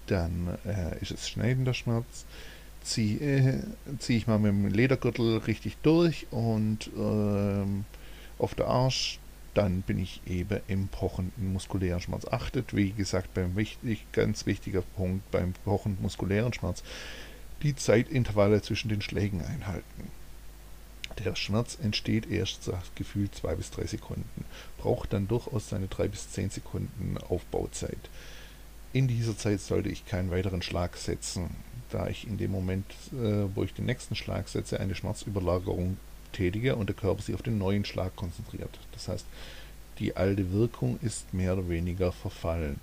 dann 0.09 0.59
äh, 0.67 1.01
ist 1.01 1.11
es 1.11 1.27
schneidender 1.27 1.73
Schmerz 1.73 2.27
ziehe 2.87 3.19
äh, 3.19 3.63
zieh 3.99 4.17
ich 4.17 4.27
mal 4.27 4.39
mit 4.39 4.53
dem 4.53 4.69
Ledergürtel 4.69 5.39
richtig 5.39 5.77
durch 5.83 6.27
und 6.31 6.91
ähm, 6.97 7.85
auf 8.39 8.55
der 8.55 8.69
Arsch, 8.69 9.19
dann 9.55 9.83
bin 9.83 9.99
ich 9.99 10.21
eben 10.27 10.61
im 10.69 10.89
pochenden 10.89 11.53
muskulären 11.53 12.01
Schmerz. 12.01 12.27
Achtet, 12.27 12.77
wie 12.77 12.91
gesagt, 12.91 13.33
beim 13.35 13.57
wichtig, 13.57 14.07
ganz 14.13 14.47
wichtiger 14.47 14.83
Punkt 14.83 15.31
beim 15.31 15.55
pochenden 15.65 16.03
muskulären 16.03 16.53
Schmerz, 16.53 16.83
die 17.63 17.75
Zeitintervalle 17.75 18.61
zwischen 18.63 18.89
den 18.89 19.01
Schlägen 19.01 19.43
einhalten. 19.43 20.11
Der 21.25 21.35
Schmerz 21.35 21.79
entsteht 21.83 22.31
erst 22.31 22.69
nach 22.69 22.85
gefühlt 22.95 23.35
zwei 23.35 23.55
bis 23.55 23.71
drei 23.71 23.87
Sekunden, 23.87 24.45
braucht 24.77 25.15
dann 25.15 25.29
durchaus 25.29 25.71
seine 25.71 25.87
drei 25.87 26.09
bis 26.09 26.31
zehn 26.31 26.51
Sekunden 26.51 27.17
Aufbauzeit. 27.31 28.11
In 28.93 29.09
dieser 29.09 29.37
Zeit 29.37 29.61
sollte 29.61 29.89
ich 29.89 30.05
keinen 30.05 30.31
weiteren 30.31 30.61
Schlag 30.61 30.99
setzen 30.99 31.51
da 31.91 32.09
ich 32.09 32.27
in 32.27 32.39
dem 32.39 32.51
Moment, 32.51 32.87
äh, 33.13 33.45
wo 33.55 33.63
ich 33.63 33.75
den 33.75 33.87
nächsten 33.87 34.15
Schlag 34.15 34.49
setze, 34.49 34.81
eine 34.81 34.95
Schmerzüberlagerung 34.95 35.97
tätige 36.33 36.77
und 36.77 36.89
der 36.89 36.97
Körper 36.97 37.23
sich 37.23 37.35
auf 37.35 37.43
den 37.43 37.59
neuen 37.59 37.85
Schlag 37.85 38.15
konzentriert. 38.17 38.79
Das 38.93 39.09
heißt, 39.09 39.27
die 39.99 40.17
alte 40.17 40.53
Wirkung 40.53 40.99
ist 41.03 41.33
mehr 41.33 41.55
oder 41.55 41.69
weniger 41.69 42.13
verfallen. 42.13 42.81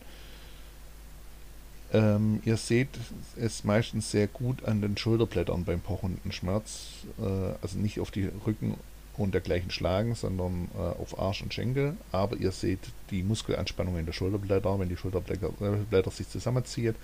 Ähm, 1.94 2.42
ihr 2.44 2.58
seht 2.58 2.90
es 3.38 3.64
meistens 3.64 4.10
sehr 4.10 4.28
gut 4.28 4.66
an 4.66 4.82
den 4.82 4.98
Schulterblättern 4.98 5.64
beim 5.64 5.80
pochenden 5.80 6.32
Schmerz, 6.32 6.88
äh, 7.20 7.54
also 7.62 7.78
nicht 7.78 8.00
auf 8.00 8.10
die 8.10 8.30
Rücken 8.48 8.76
und 9.16 9.36
dergleichen 9.36 9.70
schlagen, 9.70 10.16
sondern 10.16 10.70
äh, 10.76 10.80
auf 10.80 11.20
Arsch 11.20 11.44
und 11.44 11.54
Schenkel. 11.54 11.96
Aber 12.12 12.36
ihr 12.38 12.52
seht 12.52 12.80
die 13.12 13.22
Muskelanspannung 13.22 14.00
in 14.00 14.08
der 14.08 14.14
Schulterblätter, 14.14 14.80
wenn 14.80 14.90
die 14.90 14.98
Schulterblätter 14.98 15.52
äh, 15.92 16.12
sich 16.12 16.28
zusammenziehen 16.30 16.96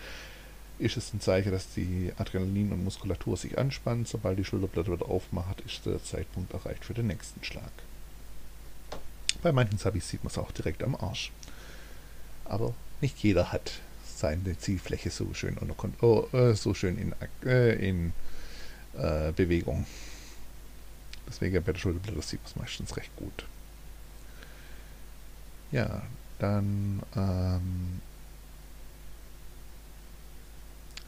ist 0.80 0.98
es 0.98 1.14
ein 1.14 1.22
Zeichen, 1.22 1.52
dass 1.52 1.74
die 1.74 2.12
Adrenalin 2.18 2.72
und 2.72 2.84
Muskulatur 2.84 3.38
sich 3.38 3.58
anspannen. 3.58 4.06
Sobald 4.06 4.40
die 4.40 4.46
Schulterblätter 4.46 4.94
wieder 4.94 5.10
aufmacht, 5.10 5.62
ist 5.62 5.86
der 5.86 6.04
Zeitpunkt 6.04 6.54
erreicht 6.54 6.86
für 6.86 6.94
den 6.94 7.08
nächsten 7.08 7.44
Schlag. 7.44 7.72
Bei 9.42 9.52
manchen 9.52 9.78
Sabis 9.78 10.10
sieht 10.10 10.24
man 10.24 10.32
es 10.32 10.38
auch 10.38 10.52
direkt 10.52 10.84
am 10.84 10.96
Arsch. 10.96 11.32
Aber 12.46 12.74
nicht 13.02 13.20
jeder 13.20 13.52
hat 13.52 13.74
seine 14.16 14.58
Zielfläche 14.58 15.12
so 15.12 15.34
schön, 15.34 15.58
oh, 16.02 16.26
äh, 16.34 16.54
so 16.56 16.74
schön 16.74 16.98
in, 16.98 17.16
äh, 17.46 17.76
in 17.88 18.14
äh, 18.98 19.32
Bewegung. 19.32 19.86
Deswegen 21.28 21.64
bei 21.64 21.72
der 21.72 21.80
Schulterblätter 21.80 22.22
sieht 22.22 22.42
man 22.42 22.50
es 22.50 22.56
meistens 22.56 22.98
recht 22.98 23.16
gut. 23.16 23.46
Ja, 25.72 26.02
dann 26.40 27.04
ähm, 27.16 28.02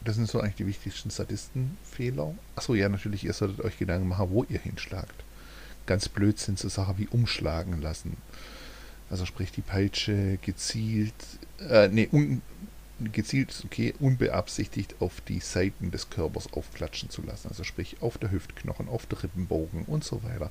das 0.04 0.16
sind 0.16 0.28
so 0.28 0.40
eigentlich 0.40 0.56
die 0.56 0.68
wichtigsten 0.68 1.12
Statistenfehler. 1.12 2.34
Achso, 2.56 2.74
ja, 2.74 2.90
natürlich, 2.90 3.24
ihr 3.24 3.34
solltet 3.34 3.62
euch 3.62 3.78
Gedanken 3.78 4.08
machen, 4.08 4.30
wo 4.30 4.44
ihr 4.44 4.60
hinschlagt. 4.60 5.24
Ganz 5.86 6.10
blöd 6.10 6.40
sind 6.40 6.60
so 6.60 6.70
Sachen 6.70 6.98
wie 6.98 7.08
umschlagen 7.08 7.82
lassen. 7.82 8.18
Also 9.10 9.26
sprich 9.26 9.52
die 9.52 9.62
Peitsche 9.62 10.38
gezielt, 10.42 11.14
äh, 11.60 11.90
nee, 11.90 12.08
un, 12.12 12.42
gezielt 13.12 13.62
okay, 13.66 13.94
unbeabsichtigt 14.00 14.96
auf 15.00 15.22
die 15.22 15.40
Seiten 15.40 15.92
des 15.92 16.10
Körpers 16.10 16.54
aufklatschen 16.54 17.10
zu 17.10 17.22
lassen. 17.24 17.50
Also 17.50 17.64
sprich 17.64 17.98
auf 18.02 18.18
der 18.18 18.32
Hüftknochen, 18.32 18.88
auf 18.88 19.06
der 19.06 19.24
Rippenbogen 19.24 19.84
und 19.86 20.04
so 20.04 20.24
weiter. 20.24 20.50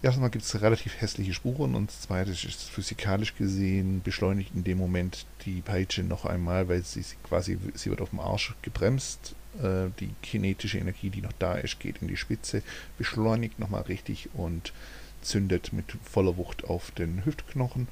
Erstmal 0.00 0.30
gibt 0.30 0.44
es 0.44 0.60
relativ 0.60 1.00
hässliche 1.00 1.34
Spuren 1.34 1.74
und 1.74 1.90
zweitens 1.90 2.44
ist 2.44 2.62
physikalisch 2.70 3.34
gesehen 3.34 4.00
beschleunigt 4.04 4.54
in 4.54 4.62
dem 4.62 4.78
Moment 4.78 5.26
die 5.44 5.60
Peitsche 5.60 6.04
noch 6.04 6.24
einmal, 6.24 6.68
weil 6.68 6.84
sie 6.84 7.02
quasi, 7.24 7.58
sie 7.74 7.90
wird 7.90 8.00
auf 8.00 8.10
dem 8.10 8.20
Arsch 8.20 8.54
gebremst. 8.62 9.34
Äh, 9.60 9.88
die 9.98 10.14
kinetische 10.22 10.78
Energie, 10.78 11.10
die 11.10 11.20
noch 11.20 11.32
da 11.40 11.54
ist, 11.54 11.80
geht 11.80 12.00
in 12.00 12.06
die 12.06 12.16
Spitze, 12.16 12.62
beschleunigt 12.96 13.58
nochmal 13.58 13.82
richtig 13.82 14.28
und 14.34 14.72
zündet 15.20 15.72
mit 15.72 15.86
voller 16.04 16.36
Wucht 16.36 16.62
auf 16.64 16.92
den 16.92 17.24
Hüftknochen. 17.24 17.88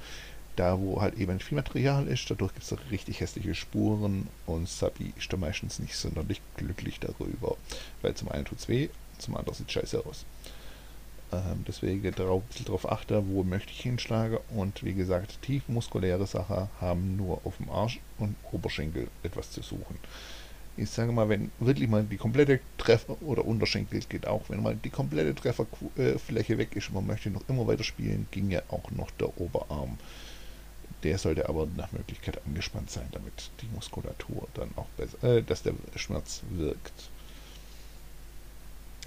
Da, 0.55 0.79
wo 0.79 1.01
halt 1.01 1.19
eben 1.19 1.41
viel 1.41 1.57
Material 1.57 2.07
ist, 2.07 2.31
dadurch 2.31 2.55
gibt 2.55 2.71
es 2.71 2.91
richtig 2.93 3.19
hässliche 3.19 3.57
Spuren 3.57 4.29
und 4.47 4.69
Sabi 4.69 5.13
ist 5.19 5.33
da 5.33 5.37
meistens 5.37 5.81
nicht 5.81 5.97
sonderlich 5.97 6.41
glücklich 6.57 7.01
darüber. 7.01 7.57
Weil 8.01 8.15
zum 8.15 8.29
einen 8.31 8.45
tut 8.45 8.61
es 8.61 8.69
weh, 8.69 8.91
zum 9.19 9.37
anderen 9.37 9.57
sieht 9.57 9.67
es 9.67 9.73
scheiße 9.73 10.07
aus. 10.07 10.25
Ähm, 11.33 11.65
deswegen 11.67 12.13
darauf, 12.15 12.43
ein 12.43 12.47
bisschen 12.49 12.67
darauf 12.67 12.91
achte, 12.91 13.23
wo 13.29 13.43
möchte 13.43 13.73
ich 13.73 13.81
hinschlagen. 13.81 14.39
Und 14.55 14.85
wie 14.85 14.95
gesagt, 14.95 15.43
tiefmuskuläre 15.43 16.27
Sachen 16.27 16.69
haben 16.81 17.17
nur 17.17 17.41
auf 17.45 17.57
dem 17.57 17.71
Arsch 17.71 18.01
und 18.19 18.37
Oberschenkel 18.53 19.09
etwas 19.23 19.51
zu 19.51 19.63
suchen. 19.63 19.99
ich 20.77 20.91
sage 20.91 21.11
mal, 21.11 21.29
wenn 21.29 21.51
wirklich 21.59 21.89
mal 21.89 22.05
die 22.05 22.17
komplette 22.19 22.61
Treffer 22.79 23.21
oder 23.23 23.45
Unterschenkel 23.45 24.01
geht 24.09 24.27
auch, 24.27 24.43
wenn 24.49 24.63
mal 24.63 24.77
die 24.77 24.91
komplette 24.91 25.35
Trefferfläche 25.35 26.59
weg 26.59 26.77
ist 26.77 26.89
und 26.89 26.95
man 26.95 27.07
möchte 27.07 27.31
noch 27.31 27.49
immer 27.49 27.67
weiter 27.67 27.85
spielen, 27.85 28.27
ging 28.31 28.51
ja 28.51 28.63
auch 28.69 28.91
noch 28.91 29.11
der 29.13 29.41
Oberarm. 29.41 29.99
Der 31.03 31.19
sollte 31.19 31.49
aber 31.49 31.67
nach 31.77 31.93
Möglichkeit 31.93 32.41
angespannt 32.47 32.91
sein, 32.91 33.07
damit 33.13 33.51
die 33.61 33.69
Muskulatur 33.75 34.49
dann 34.55 34.71
auch 34.77 34.89
besser, 34.97 35.23
äh, 35.25 35.43
dass 35.43 35.63
der 35.63 35.75
Schmerz 35.97 36.43
wirkt. 36.51 37.11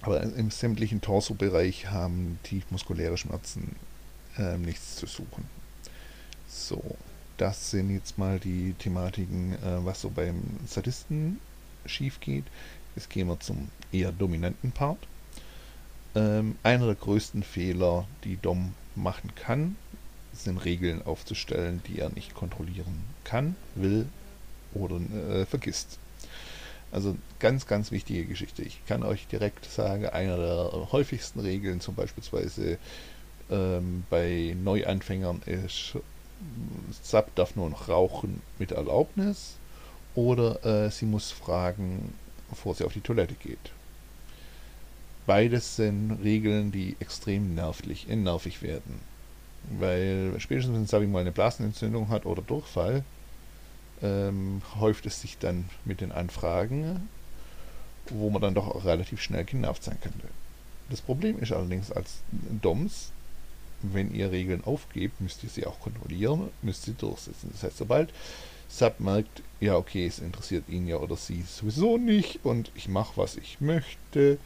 Aber 0.02 0.22
im 0.22 0.50
sämtlichen 0.50 1.02
Torso-Bereich 1.02 1.92
haben 1.92 2.40
die 2.46 2.64
muskuläre 2.70 3.18
Schmerzen 3.18 3.76
äh, 4.38 4.58
nichts 4.58 4.96
zu 4.96 5.06
suchen. 5.08 5.46
So, 6.48 6.82
das 7.38 7.72
sind 7.72 7.94
jetzt 7.94 8.18
mal 8.18 8.40
die 8.40 8.74
Thematiken, 8.80 9.54
äh, 9.54 9.86
was 9.86 10.02
so 10.02 10.10
beim 10.10 10.42
Sadisten 10.66 11.40
schief 11.86 12.20
geht. 12.20 12.46
Jetzt 12.96 13.10
gehen 13.10 13.28
wir 13.28 13.40
zum 13.40 13.70
eher 13.92 14.12
dominanten 14.12 14.72
Part. 14.72 15.00
Ähm, 16.16 16.58
einer 16.64 16.88
der 16.88 16.96
größten 16.96 17.44
Fehler, 17.44 18.08
die 18.24 18.38
Dom 18.38 18.74
machen 18.96 19.32
kann, 19.36 19.76
sind 20.34 20.58
Regeln 20.58 21.02
aufzustellen, 21.06 21.82
die 21.88 22.00
er 22.00 22.10
nicht 22.10 22.34
kontrollieren 22.34 23.04
kann, 23.24 23.56
will 23.76 24.08
oder 24.74 24.96
äh, 24.96 25.46
vergisst. 25.46 26.00
Also 26.92 27.18
ganz, 27.40 27.68
ganz 27.68 27.92
wichtige 27.92 28.26
Geschichte. 28.26 28.62
Ich 28.62 28.86
kann 28.86 29.04
euch 29.04 29.28
direkt 29.28 29.66
sagen, 29.66 30.06
einer 30.08 30.38
der 30.38 30.92
häufigsten 30.92 31.40
Regeln, 31.40 31.82
zum 31.82 31.96
Beispiel 31.96 32.24
ähm, 33.50 34.04
bei 34.10 34.56
Neuanfängern, 34.62 35.42
ist, 35.46 35.98
Sub 37.02 37.34
darf 37.36 37.56
nur 37.56 37.70
noch 37.70 37.90
rauchen 37.90 38.42
mit 38.60 38.72
Erlaubnis 38.72 39.56
oder 40.16 40.64
äh, 40.66 40.92
sie 40.92 41.06
muss 41.06 41.32
fragen, 41.32 42.14
bevor 42.50 42.76
sie 42.76 42.86
auf 42.86 42.94
die 42.94 43.02
Toilette 43.02 43.36
geht. 43.36 43.72
Beides 45.26 45.76
sind 45.76 46.20
Regeln, 46.24 46.72
die 46.72 46.96
extrem 47.00 47.56
nervig, 47.56 48.10
äh, 48.10 48.16
nervig 48.16 48.62
werden. 48.62 49.00
Weil 49.78 50.34
spätestens 50.40 50.76
wenn 50.76 50.88
Sabi 50.88 51.08
mal 51.08 51.20
eine 51.20 51.32
Blasenentzündung 51.32 52.10
hat 52.10 52.26
oder 52.26 52.42
Durchfall, 52.42 53.04
ähm, 54.02 54.62
häuft 54.80 55.06
es 55.06 55.22
sich 55.22 55.38
dann 55.38 55.70
mit 55.86 56.02
den 56.02 56.12
Anfragen, 56.12 57.10
wo 58.12 58.30
man 58.30 58.42
dann 58.42 58.54
doch 58.54 58.86
relativ 58.86 59.22
schnell 59.22 59.46
genervt 59.46 59.84
sein 59.84 59.98
könnte. 60.02 60.28
Das 60.90 61.02
Problem 61.02 61.40
ist 61.40 61.52
allerdings 61.52 61.92
als 61.92 62.20
DOMS, 62.32 63.12
wenn 63.82 64.14
ihr 64.14 64.32
Regeln 64.32 64.64
aufgebt, 64.64 65.22
müsst 65.22 65.44
ihr 65.44 65.50
sie 65.50 65.66
auch 65.66 65.80
kontrollieren, 65.80 66.50
müsst 66.62 66.84
sie 66.84 66.94
durchsetzen. 66.94 67.50
Das 67.52 67.64
heißt, 67.64 67.78
sobald 67.78 68.12
Sub 68.68 69.00
merkt, 69.00 69.42
ja 69.60 69.76
okay, 69.76 70.06
es 70.06 70.20
interessiert 70.20 70.68
ihn 70.70 70.88
ja 70.88 70.98
oder 70.98 71.16
sie 71.16 71.42
sowieso 71.44 71.98
nicht 71.98 72.40
und 72.44 72.72
ich 72.76 72.88
mache, 72.88 73.14
was 73.16 73.36
ich 73.36 73.62
möchte, 73.62 74.38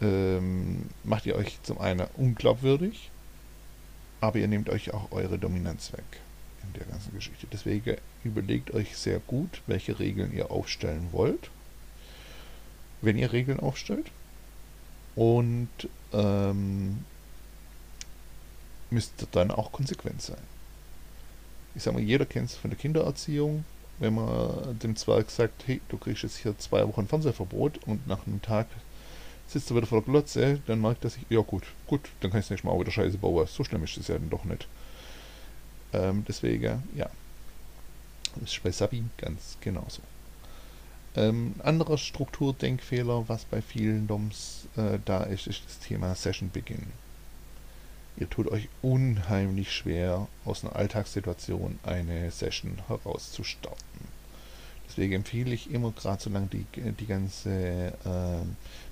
ähm, 0.00 0.86
macht 1.04 1.26
ihr 1.26 1.36
euch 1.36 1.58
zum 1.62 1.78
einen 1.78 2.06
unglaubwürdig, 2.16 3.10
aber 4.20 4.38
ihr 4.38 4.48
nehmt 4.48 4.68
euch 4.68 4.92
auch 4.92 5.12
eure 5.12 5.38
Dominanz 5.38 5.92
weg 5.92 6.04
in 6.62 6.72
der 6.74 6.86
ganzen 6.86 7.14
Geschichte. 7.14 7.46
Deswegen 7.50 7.96
überlegt 8.24 8.72
euch 8.72 8.96
sehr 8.96 9.20
gut, 9.20 9.62
welche 9.66 9.98
Regeln 9.98 10.34
ihr 10.34 10.50
aufstellen 10.50 11.08
wollt, 11.12 11.50
wenn 13.02 13.18
ihr 13.18 13.32
Regeln 13.32 13.60
aufstellt. 13.60 14.06
Und 15.14 15.68
ähm, 16.12 17.04
müsst 18.90 19.26
dann 19.32 19.50
auch 19.50 19.72
konsequent 19.72 20.20
sein 20.20 20.36
ich 21.76 21.82
sag 21.82 21.92
mal, 21.92 22.02
jeder 22.02 22.24
kennt 22.24 22.50
es 22.50 22.56
von 22.56 22.70
der 22.70 22.78
Kindererziehung, 22.78 23.64
wenn 23.98 24.14
man 24.14 24.78
dem 24.78 24.96
Zwerg 24.96 25.30
sagt, 25.30 25.66
hey, 25.66 25.80
du 25.90 25.98
kriegst 25.98 26.22
jetzt 26.22 26.38
hier 26.38 26.58
zwei 26.58 26.86
Wochen 26.88 27.06
Fernsehverbot 27.06 27.78
und 27.86 28.06
nach 28.06 28.26
einem 28.26 28.40
Tag 28.40 28.66
sitzt 29.46 29.70
er 29.70 29.76
wieder 29.76 29.86
vor 29.86 30.00
der 30.00 30.10
Glotze, 30.10 30.60
dann 30.66 30.80
merkt 30.80 31.04
er 31.04 31.10
sich, 31.10 31.22
ja 31.28 31.40
gut, 31.40 31.64
gut, 31.86 32.00
dann 32.20 32.30
kann 32.30 32.40
ich 32.40 32.50
nächstes 32.50 32.64
Mal 32.64 32.72
auch 32.72 32.80
wieder 32.80 32.90
Scheiße 32.90 33.18
bauen. 33.18 33.46
So 33.46 33.62
schlimm 33.62 33.84
ist 33.84 33.96
es 33.96 34.08
ja 34.08 34.14
dann 34.14 34.30
doch 34.30 34.44
nicht. 34.44 34.66
Ähm, 35.92 36.24
deswegen, 36.26 36.82
ja. 36.96 37.08
Das 38.36 38.52
ist 38.52 38.62
bei 38.62 38.70
Sabi 38.70 39.04
ganz 39.18 39.56
genauso. 39.60 40.02
Ähm, 41.16 41.54
anderer 41.62 41.96
Strukturdenkfehler, 41.96 43.28
was 43.28 43.46
bei 43.46 43.62
vielen 43.62 44.06
DOMs 44.06 44.66
äh, 44.76 44.98
da 45.04 45.22
ist, 45.22 45.46
ist 45.46 45.64
das 45.66 45.78
Thema 45.78 46.14
Session 46.14 46.50
Beginn. 46.50 46.86
Ihr 48.18 48.28
tut 48.28 48.48
euch 48.48 48.68
unheimlich 48.82 49.72
schwer, 49.72 50.28
aus 50.44 50.62
einer 50.62 50.76
Alltagssituation 50.76 51.78
eine 51.82 52.30
Session 52.30 52.78
herauszustarten. 52.86 54.16
Deswegen 54.88 55.14
empfehle 55.14 55.54
ich 55.54 55.70
immer, 55.70 55.90
gerade 55.92 56.22
solange 56.22 56.46
die, 56.46 56.66
die 56.74 57.06
ganze 57.06 57.92
äh, 58.04 58.44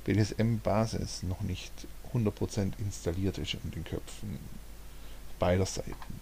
BDSM-Basis 0.05 1.23
noch 1.23 1.41
nicht 1.43 1.73
100% 2.13 2.73
installiert 2.79 3.39
ist 3.39 3.55
in 3.55 3.71
den 3.71 3.85
Köpfen 3.85 4.39
beider 5.39 5.67
Seiten, 5.67 6.21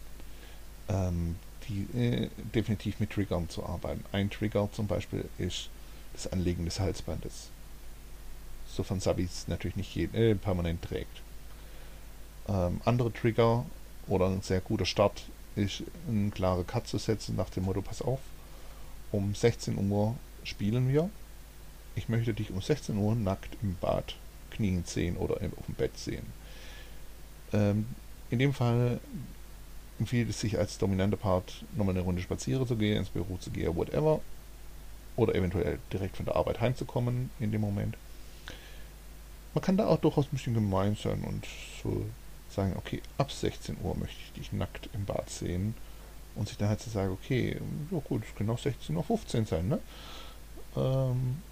ähm, 0.89 1.37
die, 1.69 1.99
äh, 1.99 2.31
definitiv 2.55 2.99
mit 3.01 3.11
Triggern 3.11 3.49
zu 3.49 3.65
arbeiten. 3.65 4.05
Ein 4.13 4.31
Trigger 4.31 4.69
zum 4.73 4.87
Beispiel 4.87 5.25
ist 5.39 5.71
das 6.13 6.33
Anlegen 6.33 6.65
des 6.65 6.81
Halsbandes. 6.81 7.49
Sofern 8.69 9.01
Sabi 9.01 9.25
es 9.25 9.49
natürlich 9.49 9.77
nicht 9.77 9.95
je, 9.95 10.05
äh, 10.13 10.35
permanent 10.35 10.83
trägt. 10.83 11.21
Ähm, 12.49 12.81
andere 12.85 13.13
Trigger 13.13 13.65
oder 14.07 14.27
ein 14.27 14.43
sehr 14.43 14.61
guter 14.61 14.87
Start 14.87 15.25
ist, 15.57 15.83
einen 16.09 16.33
klaren 16.33 16.67
Cut 16.67 16.89
zu 16.89 16.99
setzen 16.99 17.37
nach 17.37 17.51
dem 17.51 17.65
Motto, 17.65 17.83
pass 17.83 18.03
auf, 18.03 18.21
um 19.11 19.35
16 19.35 19.77
Uhr 19.91 20.17
spielen 20.45 20.89
wir. 20.89 21.11
Ich 21.95 22.09
möchte 22.09 22.33
dich 22.33 22.51
um 22.51 22.61
16 22.61 22.97
Uhr 22.97 23.15
nackt 23.15 23.57
im 23.63 23.77
Bad 23.81 24.17
knien 24.51 24.85
sehen 24.87 25.17
oder 25.17 25.35
auf 25.35 25.67
dem 25.67 25.75
Bett 25.75 25.97
sehen. 25.99 26.27
Ähm, 27.53 27.87
in 28.31 28.39
dem 28.39 28.55
Fall 28.55 29.01
empfiehlt 29.99 30.31
es 30.31 30.41
sich 30.41 30.59
als 30.59 30.79
dominanter 30.79 31.17
Part 31.17 31.65
nochmal 31.77 31.95
eine 31.95 32.05
Runde 32.05 32.23
spazieren 32.23 32.67
zu 32.67 32.77
gehen, 32.77 32.99
ins 32.99 33.11
Büro 33.11 33.37
zu 33.37 33.51
gehen, 33.51 33.77
whatever. 33.77 34.21
Oder 35.17 35.35
eventuell 35.35 35.79
direkt 35.93 36.17
von 36.17 36.27
der 36.27 36.37
Arbeit 36.37 36.61
heimzukommen 36.61 37.31
in 37.39 37.53
dem 37.53 37.61
Moment. 37.61 37.97
Man 39.55 39.63
kann 39.63 39.77
da 39.77 39.87
auch 39.87 39.99
durchaus 39.99 40.27
ein 40.27 40.37
bisschen 40.37 40.55
gemein 40.55 40.97
sein 40.97 41.23
und 41.25 41.47
so 41.83 42.07
sagen, 42.49 42.75
okay, 42.77 43.03
ab 43.19 43.31
16 43.31 43.77
Uhr 43.83 43.97
möchte 43.97 44.17
ich 44.25 44.33
dich 44.33 44.53
nackt 44.53 44.89
im 44.95 45.05
Bad 45.05 45.29
sehen. 45.29 45.75
Und 46.35 46.49
sich 46.49 46.57
dann 46.57 46.69
halt 46.69 46.81
zu 46.81 46.89
sagen, 46.89 47.13
okay, 47.13 47.61
ja 47.91 47.99
gut, 47.99 48.23
es 48.27 48.35
können 48.35 48.51
auch 48.51 48.59
16.15 48.59 48.95
Uhr 49.41 49.47
sein, 49.47 49.69
ne? 49.69 49.79
Ähm, 50.77 51.43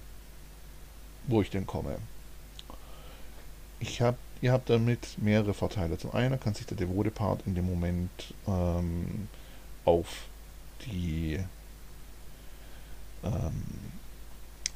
wo 1.26 1.42
ich 1.42 1.50
denn 1.50 1.66
komme. 1.66 1.98
Ich 3.78 4.00
hab, 4.00 4.16
ihr 4.40 4.52
habt 4.52 4.70
damit 4.70 5.18
mehrere 5.18 5.52
Vorteile. 5.52 5.98
Zum 5.98 6.14
einen 6.14 6.40
kann 6.40 6.54
sich 6.54 6.64
der 6.64 6.78
devote 6.78 7.10
Part 7.10 7.46
in 7.46 7.54
dem 7.54 7.66
Moment 7.66 8.34
ähm, 8.46 9.28
auf 9.84 10.08
die 10.86 11.40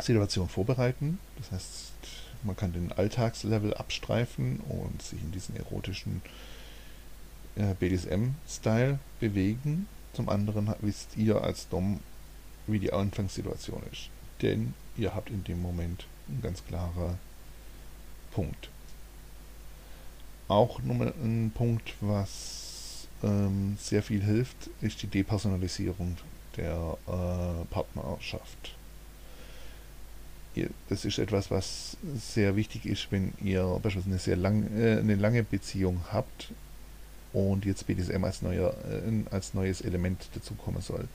Situation 0.01 0.49
vorbereiten. 0.49 1.19
Das 1.39 1.53
heißt, 1.53 1.93
man 2.43 2.57
kann 2.57 2.73
den 2.73 2.93
Alltagslevel 2.93 3.75
abstreifen 3.75 4.61
und 4.61 5.03
sich 5.03 5.21
in 5.21 5.33
diesen 5.33 5.57
erotischen 5.57 6.23
äh, 7.57 7.75
BDSM-Style 7.75 8.99
bewegen. 9.21 9.87
Zum 10.13 10.29
anderen 10.29 10.73
wisst 10.81 11.17
ihr 11.17 11.43
als 11.43 11.69
Dom, 11.69 12.01
wie 12.67 12.79
die 12.79 12.93
Anfangssituation 12.93 13.83
ist. 13.93 14.09
Denn 14.43 14.75
ihr 14.97 15.15
habt 15.15 15.31
in 15.31 15.45
dem 15.45 15.63
Moment 15.63 16.07
einen 16.29 16.43
ganz 16.43 16.65
klaren 16.65 17.19
Punkt. 18.33 18.69
Auch 20.49 20.83
nochmal 20.83 21.15
ein 21.23 21.51
Punkt, 21.55 21.95
was 22.01 23.09
ähm, 23.23 23.77
sehr 23.81 24.03
viel 24.03 24.23
hilft, 24.23 24.69
ist 24.83 25.03
die 25.03 25.07
Depersonalisierung 25.07 26.19
der 26.57 26.97
äh, 27.07 27.65
Partnerschaft 27.71 28.75
das 30.89 31.05
ist 31.05 31.19
etwas, 31.19 31.51
was 31.51 31.97
sehr 32.17 32.57
wichtig 32.57 32.87
ist, 32.87 33.11
wenn 33.11 33.33
ihr 33.43 33.63
beispielsweise 33.83 34.11
eine 34.11 34.19
sehr 34.19 34.37
lang, 34.37 34.67
äh, 34.77 34.99
eine 34.99 35.17
lange 35.17 35.43
Beziehung 35.43 36.01
habt 36.13 36.53
und 37.33 37.65
jetzt 37.65 37.87
BDSM 37.87 38.23
als, 38.25 38.43
neuer, 38.43 38.75
äh, 38.89 39.35
als 39.35 39.55
neues 39.55 39.81
Element 39.81 40.29
dazukommen 40.35 40.81
soll. 40.81 41.09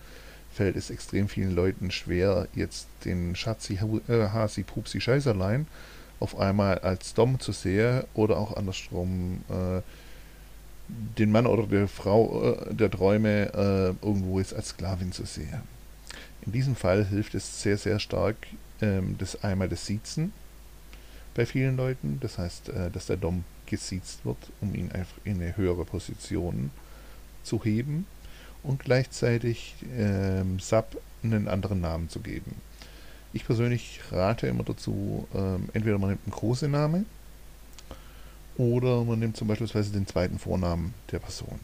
Fällt 0.51 0.75
es 0.75 0.89
extrem 0.89 1.29
vielen 1.29 1.55
Leuten 1.55 1.91
schwer, 1.91 2.47
jetzt 2.53 2.87
den 3.05 3.35
Schatzi, 3.35 3.79
äh, 4.07 4.29
Hasi, 4.29 4.63
Pupsi, 4.63 4.99
Scheißerlein 4.99 5.67
auf 6.19 6.37
einmal 6.37 6.79
als 6.79 7.13
Dom 7.13 7.39
zu 7.39 7.53
sehen 7.53 8.03
oder 8.13 8.37
auch 8.37 8.57
andersrum 8.57 9.41
äh, 9.49 9.81
den 11.17 11.31
Mann 11.31 11.45
oder 11.45 11.67
die 11.67 11.87
Frau 11.87 12.53
äh, 12.53 12.73
der 12.73 12.89
Träume 12.89 13.53
äh, 13.53 14.05
irgendwo 14.05 14.39
jetzt 14.39 14.53
als 14.53 14.69
Sklavin 14.69 15.11
zu 15.11 15.25
sehen. 15.25 15.61
In 16.45 16.51
diesem 16.51 16.75
Fall 16.75 17.05
hilft 17.05 17.35
es 17.35 17.61
sehr, 17.61 17.77
sehr 17.77 17.99
stark, 17.99 18.35
ähm, 18.81 19.15
das 19.17 19.43
einmal 19.43 19.69
das 19.69 19.85
Siezen 19.85 20.33
bei 21.35 21.45
vielen 21.45 21.77
Leuten, 21.77 22.17
das 22.21 22.37
heißt, 22.37 22.69
äh, 22.69 22.91
dass 22.91 23.05
der 23.05 23.17
Dom 23.17 23.43
gesiezt 23.65 24.25
wird, 24.25 24.37
um 24.61 24.73
ihn 24.73 24.91
einfach 24.91 25.17
in 25.23 25.41
eine 25.41 25.55
höhere 25.55 25.85
Position 25.85 26.71
zu 27.43 27.63
heben 27.63 28.07
und 28.63 28.79
gleichzeitig 28.79 29.75
ähm, 29.95 30.59
Sub 30.59 31.01
einen 31.23 31.47
anderen 31.47 31.81
Namen 31.81 32.09
zu 32.09 32.19
geben. 32.19 32.55
Ich 33.31 33.45
persönlich 33.45 34.01
rate 34.11 34.47
immer 34.47 34.63
dazu, 34.63 35.27
ähm, 35.35 35.69
entweder 35.73 35.99
man 35.99 36.09
nimmt 36.09 36.25
einen 36.25 36.33
großen 36.33 36.71
Namen 36.71 37.05
oder 38.59 39.05
man 39.05 39.19
nimmt 39.19 39.37
zum 39.37 39.47
Beispiel 39.47 39.67
den 39.67 40.05
zweiten 40.05 40.37
Vornamen 40.37 40.93
der 41.11 41.19
Person. 41.19 41.59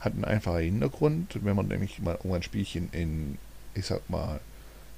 Hat 0.00 0.14
einen 0.14 0.24
einfachen 0.24 0.62
Hintergrund, 0.62 1.38
wenn 1.44 1.54
man 1.54 1.68
nämlich 1.68 2.00
mal 2.00 2.18
ein 2.24 2.42
Spielchen 2.42 2.88
in, 2.90 3.38
ich 3.74 3.86
sag 3.86 4.10
mal, 4.10 4.40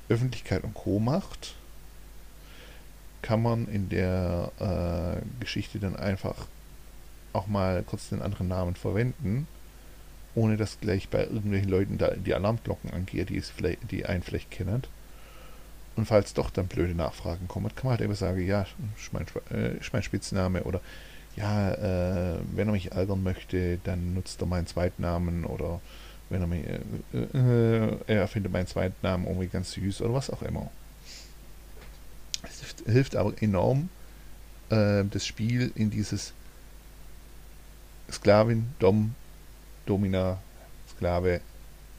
Öffentlichkeit 0.09 0.65
und 0.65 0.73
Co. 0.73 0.99
macht, 0.99 1.55
kann 3.21 3.43
man 3.43 3.69
in 3.69 3.91
der 3.91 4.51
äh, 4.59 5.41
Geschichte 5.41 5.79
dann 5.79 5.95
einfach 5.95 6.47
auch 7.35 7.49
mal 7.49 7.83
kurz 7.83 8.09
den 8.09 8.23
anderen 8.23 8.49
Namen 8.49 8.75
verwenden, 8.75 9.47
ohne 10.35 10.57
dass 10.57 10.81
gleich 10.81 11.11
bei 11.11 11.25
irgendwelchen 11.25 11.69
Leuten 11.69 11.99
da 11.99 12.13
die 12.13 12.35
Alarmglocken 12.35 12.91
angehen, 12.95 13.27
die, 13.27 13.43
die 13.91 14.07
einen 14.07 14.23
vielleicht 14.23 14.51
kennen. 14.51 14.85
Und 15.97 16.07
falls 16.07 16.33
doch 16.33 16.49
dann 16.49 16.67
blöde 16.67 16.95
Nachfragen 16.95 17.47
kommen, 17.47 17.75
kann 17.75 17.87
man 17.87 17.91
halt 17.93 18.01
immer 18.01 18.15
sagen, 18.15 18.47
ja, 18.47 18.67
ist 18.97 19.13
mein, 19.13 19.27
äh, 19.51 19.77
ist 19.77 19.93
mein 19.93 20.03
Spitzname 20.03 20.63
oder 20.65 20.81
ja, 21.37 21.73
äh, 21.73 22.39
wenn 22.55 22.69
er 22.69 22.73
mich 22.73 22.93
ärgern 22.93 23.23
möchte, 23.23 23.79
dann 23.85 24.15
nutzt 24.15 24.41
er 24.41 24.47
meinen 24.47 24.67
Zweitnamen 24.67 25.45
oder 25.45 25.81
wenn 26.31 26.41
er 26.41 26.47
mich, 26.47 26.65
äh, 26.67 27.39
äh 27.39 27.99
er 28.07 28.27
findet 28.27 28.53
meinen 28.53 28.67
Zweitnamen 28.67 29.27
irgendwie 29.27 29.49
ganz 29.49 29.73
süß 29.73 30.01
oder 30.01 30.15
was 30.15 30.31
auch 30.31 30.43
immer. 30.43 30.71
Es 32.43 32.63
hilft 32.87 33.17
aber 33.17 33.35
enorm, 33.43 33.91
äh, 34.71 35.05
das 35.05 35.27
Spiel 35.27 35.73
in 35.75 35.91
dieses 35.91 36.33
Sklavin, 38.11 38.69
Dom, 38.79 39.15
Domina, 39.85 40.39
Sklave 40.91 41.41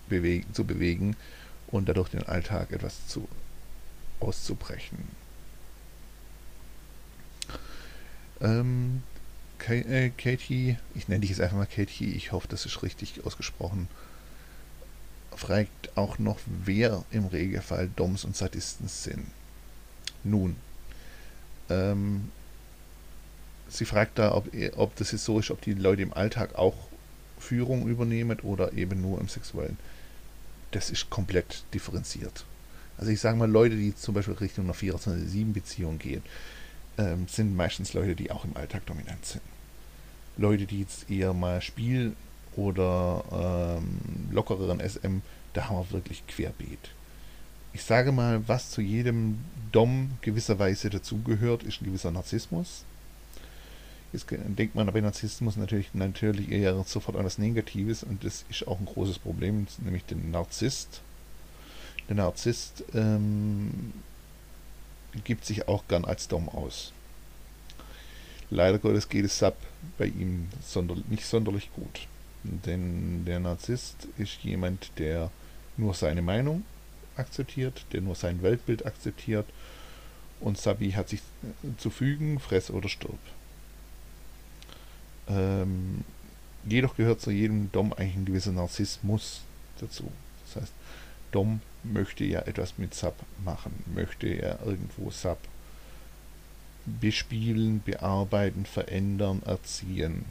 bewegen, 0.10 0.52
zu 0.54 0.63
bewegen 0.63 1.15
und 1.67 1.89
dadurch 1.89 2.10
den 2.10 2.23
Alltag 2.23 2.71
etwas 2.71 3.08
zu 3.08 3.28
auszubrechen. 4.19 4.97
Ähm, 8.41 9.04
äh, 9.13 9.16
Katie, 9.60 10.78
ich 10.96 11.08
nenne 11.08 11.22
dich 11.22 11.32
jetzt 11.32 11.41
einfach 11.41 11.58
mal 11.58 11.65
Katie, 11.65 12.13
ich 12.13 12.32
hoffe, 12.32 12.48
das 12.48 12.65
ist 12.65 12.84
richtig 12.84 13.26
ausgesprochen, 13.26 13.88
fragt 15.36 15.96
auch 15.96 16.20
noch, 16.20 16.39
wer 16.46 17.04
im 17.12 17.26
Regelfall 17.26 17.89
Doms 17.96 18.26
und 18.26 18.36
Sadisten 18.36 18.88
sind. 18.88 19.28
Nun, 20.24 20.56
ähm, 21.70 22.32
sie 23.70 23.86
fragt 23.86 24.17
da, 24.20 24.34
ob, 24.34 24.50
ob 24.76 24.96
das 24.96 25.12
jetzt 25.12 25.26
so 25.26 25.39
ist, 25.39 25.52
ob 25.52 25.62
die 25.62 25.74
Leute 25.74 26.02
im 26.02 26.13
Alltag 26.13 26.56
auch 26.56 26.76
Führung 27.39 27.88
übernehmen 27.88 28.39
oder 28.39 28.74
eben 28.74 29.02
nur 29.02 29.22
im 29.22 29.28
Sexuellen. 29.28 29.78
Das 30.72 30.89
ist 30.89 31.10
komplett 31.10 31.63
differenziert. 31.74 32.46
Also 32.98 33.12
ich 33.12 33.20
sage 33.20 33.38
mal, 33.38 33.50
Leute, 33.50 33.76
die 33.76 33.96
zum 33.96 34.15
Beispiel 34.15 34.34
Richtung 34.36 34.65
einer 34.65 34.74
24-7-Beziehung 34.74 36.00
gehen, 36.00 36.24
ähm, 36.98 37.28
sind 37.28 37.56
meistens 37.56 37.94
Leute, 37.94 38.16
die 38.16 38.32
auch 38.32 38.46
im 38.46 38.56
Alltag 38.56 38.86
dominant 38.86 39.26
sind. 39.26 39.42
Leute, 40.38 40.66
die 40.66 40.82
jetzt 40.82 41.10
eher 41.10 41.34
mal 41.34 41.62
Spiel 41.62 42.16
oder 42.56 43.78
ähm, 43.80 44.00
lockereren 44.32 44.80
SM, 44.80 45.22
da 45.54 45.70
haben 45.70 45.78
wir 45.78 45.92
wirklich 45.92 46.26
querbeet. 46.28 46.92
Ich 47.74 47.84
sage 47.84 48.12
mal, 48.12 48.48
was 48.48 48.72
zu 48.72 48.82
jedem 48.82 49.40
Dom 49.72 50.12
gewisserweise 50.22 50.90
dazugehört, 50.90 51.64
ist 51.64 51.82
ein 51.82 51.86
gewisser 51.86 52.12
Narzissmus. 52.12 52.84
Jetzt 54.14 54.28
denkt 54.32 54.74
man 54.74 54.88
bei 54.88 55.02
Narzissmus 55.02 55.58
natürlich, 55.58 55.94
natürlich 55.94 56.50
eher 56.52 56.82
sofort 56.86 57.18
an 57.18 57.26
was 57.26 57.38
Negatives 57.38 58.04
und 58.04 58.24
das 58.24 58.46
ist 58.50 58.68
auch 58.68 58.80
ein 58.80 58.86
großes 58.86 59.20
Problem, 59.20 59.68
nämlich 59.84 60.06
den 60.06 60.32
Narzisst. 60.32 61.02
Der 62.08 62.16
Narzisst 62.16 62.84
ähm, 62.94 63.92
gibt 65.23 65.45
sich 65.45 65.67
auch 65.67 65.88
gern 65.88 66.06
als 66.06 66.27
Dom 66.27 66.49
aus. 66.49 66.91
Leider 68.49 68.80
Gottes 68.80 69.10
geht 69.10 69.25
es 69.25 69.38
Sub 69.39 69.56
bei 69.97 70.06
ihm 70.06 70.47
nicht 71.10 71.25
sonderlich 71.25 71.69
gut. 71.73 72.08
Denn 72.43 73.25
der 73.25 73.39
Narzisst 73.39 74.08
ist 74.17 74.43
jemand, 74.43 74.91
der 74.97 75.32
nur 75.75 75.93
seine 75.93 76.21
Meinung 76.21 76.63
akzeptiert, 77.15 77.86
der 77.91 78.01
nur 78.01 78.15
sein 78.15 78.41
Weltbild 78.41 78.86
akzeptiert 78.86 79.47
und 80.39 80.58
Sabi 80.58 80.91
hat 80.91 81.10
sich 81.10 81.21
zu 81.77 81.89
fügen, 81.89 82.39
fress 82.39 82.69
oder 82.69 82.89
stirb. 82.89 83.17
Ähm, 85.27 86.03
jedoch 86.65 86.95
gehört 86.95 87.21
zu 87.21 87.32
jedem 87.32 87.71
Dom 87.71 87.91
eigentlich 87.93 88.15
ein 88.15 88.25
gewisser 88.25 88.51
Narzissmus 88.51 89.41
dazu. 89.80 90.12
Das 90.45 90.62
heißt, 90.63 90.73
Dom 91.32 91.62
möchte 91.84 92.24
ja 92.24 92.42
etwas 92.42 92.78
mit 92.78 92.94
Sub 92.94 93.16
machen, 93.44 93.84
möchte 93.94 94.28
ja 94.28 94.58
irgendwo 94.66 95.12
Sub 95.12 95.38
bespielen, 96.86 97.82
bearbeiten, 97.84 98.66
verändern, 98.66 99.42
erziehen. 99.46 100.26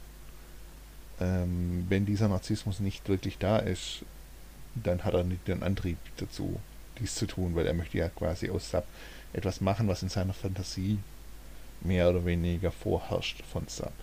Ähm, 1.19 1.85
wenn 1.89 2.05
dieser 2.05 2.27
Narzissmus 2.27 2.79
nicht 2.79 3.07
wirklich 3.09 3.37
da 3.37 3.57
ist, 3.57 4.03
dann 4.75 5.03
hat 5.03 5.13
er 5.13 5.23
nicht 5.23 5.47
den 5.47 5.63
Antrieb 5.63 5.97
dazu, 6.17 6.59
dies 6.99 7.15
zu 7.15 7.25
tun, 7.25 7.55
weil 7.55 7.65
er 7.65 7.73
möchte 7.73 7.97
ja 7.97 8.09
quasi 8.09 8.49
aus 8.49 8.71
Sub 8.71 8.85
etwas 9.33 9.61
machen, 9.61 9.87
was 9.87 10.03
in 10.03 10.09
seiner 10.09 10.33
Fantasie 10.33 10.99
mehr 11.81 12.09
oder 12.09 12.25
weniger 12.25 12.71
vorherrscht 12.71 13.43
von 13.45 13.67
Sub. 13.67 13.93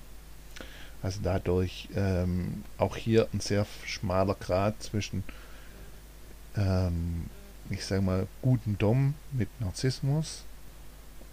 Also 1.02 1.20
dadurch 1.22 1.88
ähm, 1.94 2.64
auch 2.78 2.96
hier 2.96 3.28
ein 3.33 3.40
sehr 3.40 3.66
schmaler 3.85 4.35
Grad 4.35 4.83
zwischen, 4.83 5.22
ähm, 6.56 7.26
ich 7.70 7.84
sage 7.84 8.02
mal, 8.02 8.26
guten 8.42 8.76
Dom 8.78 9.14
mit 9.32 9.48
Narzissmus 9.60 10.44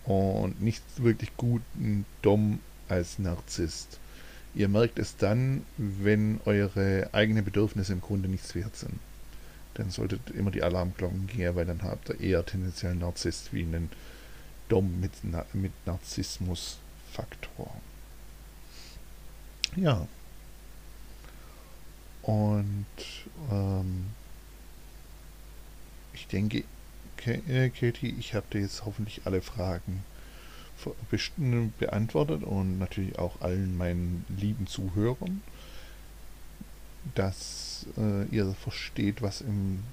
und 0.05 0.61
nicht 0.61 0.83
wirklich 0.97 1.31
guten 1.37 2.05
Dom 2.21 2.59
als 2.89 3.19
Narzisst. 3.19 3.99
Ihr 4.53 4.67
merkt 4.67 4.99
es 4.99 5.15
dann, 5.15 5.65
wenn 5.77 6.41
eure 6.45 7.09
eigenen 7.13 7.45
Bedürfnisse 7.45 7.93
im 7.93 8.01
Grunde 8.01 8.27
nichts 8.27 8.53
wert 8.55 8.75
sind. 8.75 8.99
Dann 9.75 9.89
solltet 9.89 10.29
immer 10.31 10.51
die 10.51 10.63
Alarmglocken 10.63 11.27
gehen, 11.27 11.55
weil 11.55 11.65
dann 11.65 11.83
habt 11.83 12.09
ihr 12.09 12.19
eher 12.19 12.45
tendenziell 12.45 12.95
Narzisst 12.95 13.53
wie 13.53 13.63
einen 13.63 13.89
Dom 14.67 14.99
mit, 14.99 15.11
mit 15.53 15.71
Narzissmus-Faktor. 15.85 17.73
Ja. 19.77 20.05
Und 22.23 22.85
ähm, 23.49 24.07
denke, 26.31 26.63
äh, 27.25 27.69
Katie, 27.69 28.15
ich 28.19 28.33
habe 28.33 28.45
dir 28.51 28.61
jetzt 28.61 28.85
hoffentlich 28.85 29.21
alle 29.25 29.41
Fragen 29.41 30.03
beantwortet 31.77 32.43
und 32.43 32.79
natürlich 32.79 33.19
auch 33.19 33.41
allen 33.41 33.77
meinen 33.77 34.25
lieben 34.29 34.65
Zuhörern, 34.65 35.43
dass 37.13 37.85
äh, 37.97 38.25
ihr 38.35 38.53
versteht, 38.53 39.21
was 39.21 39.41
im 39.41 39.83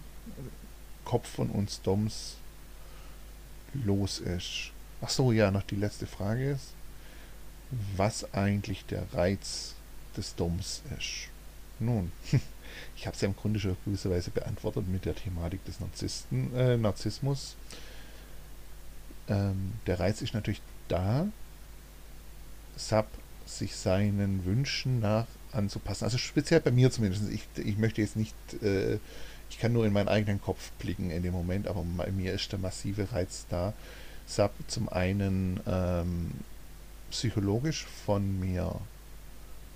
Kopf 1.04 1.28
von 1.28 1.50
uns 1.50 1.82
Doms 1.82 2.36
los 3.74 4.20
ist. 4.20 4.72
Ach 5.02 5.08
so, 5.08 5.32
ja, 5.32 5.50
noch 5.50 5.62
die 5.62 5.76
letzte 5.76 6.06
Frage 6.06 6.50
ist, 6.50 6.72
was 7.96 8.32
eigentlich 8.34 8.84
der 8.86 9.12
Reiz 9.12 9.74
des 10.16 10.34
Doms 10.34 10.82
ist. 10.98 11.28
Nun, 11.78 12.12
ich 12.96 13.06
habe 13.06 13.14
es 13.14 13.20
ja 13.20 13.28
im 13.28 13.36
Grunde 13.36 13.60
schon 13.60 13.72
auf 13.72 13.84
gewisse 13.84 14.10
Weise 14.10 14.30
beantwortet 14.30 14.88
mit 14.88 15.04
der 15.04 15.14
Thematik 15.14 15.64
des 15.64 15.80
Narzissten, 15.80 16.54
äh, 16.54 16.76
Narzissmus. 16.76 17.56
Ähm, 19.28 19.72
der 19.86 20.00
Reiz 20.00 20.22
ist 20.22 20.34
natürlich 20.34 20.62
da, 20.88 21.26
Sub 22.76 23.06
sich 23.46 23.76
seinen 23.76 24.44
Wünschen 24.44 25.00
nach 25.00 25.26
anzupassen. 25.52 26.04
Also 26.04 26.18
speziell 26.18 26.60
bei 26.60 26.70
mir 26.70 26.90
zumindest. 26.90 27.30
Ich, 27.30 27.46
ich 27.56 27.78
möchte 27.78 28.00
jetzt 28.00 28.16
nicht, 28.16 28.34
äh, 28.62 28.98
ich 29.50 29.58
kann 29.58 29.72
nur 29.72 29.86
in 29.86 29.92
meinen 29.92 30.08
eigenen 30.08 30.40
Kopf 30.40 30.70
blicken 30.78 31.10
in 31.10 31.22
dem 31.22 31.32
Moment, 31.32 31.66
aber 31.66 31.84
bei 31.96 32.10
mir 32.10 32.32
ist 32.34 32.52
der 32.52 32.58
massive 32.58 33.10
Reiz 33.12 33.46
da, 33.48 33.72
Sub 34.26 34.52
zum 34.66 34.88
einen 34.88 35.60
ähm, 35.66 36.32
psychologisch 37.10 37.86
von 38.04 38.38
mir 38.40 38.78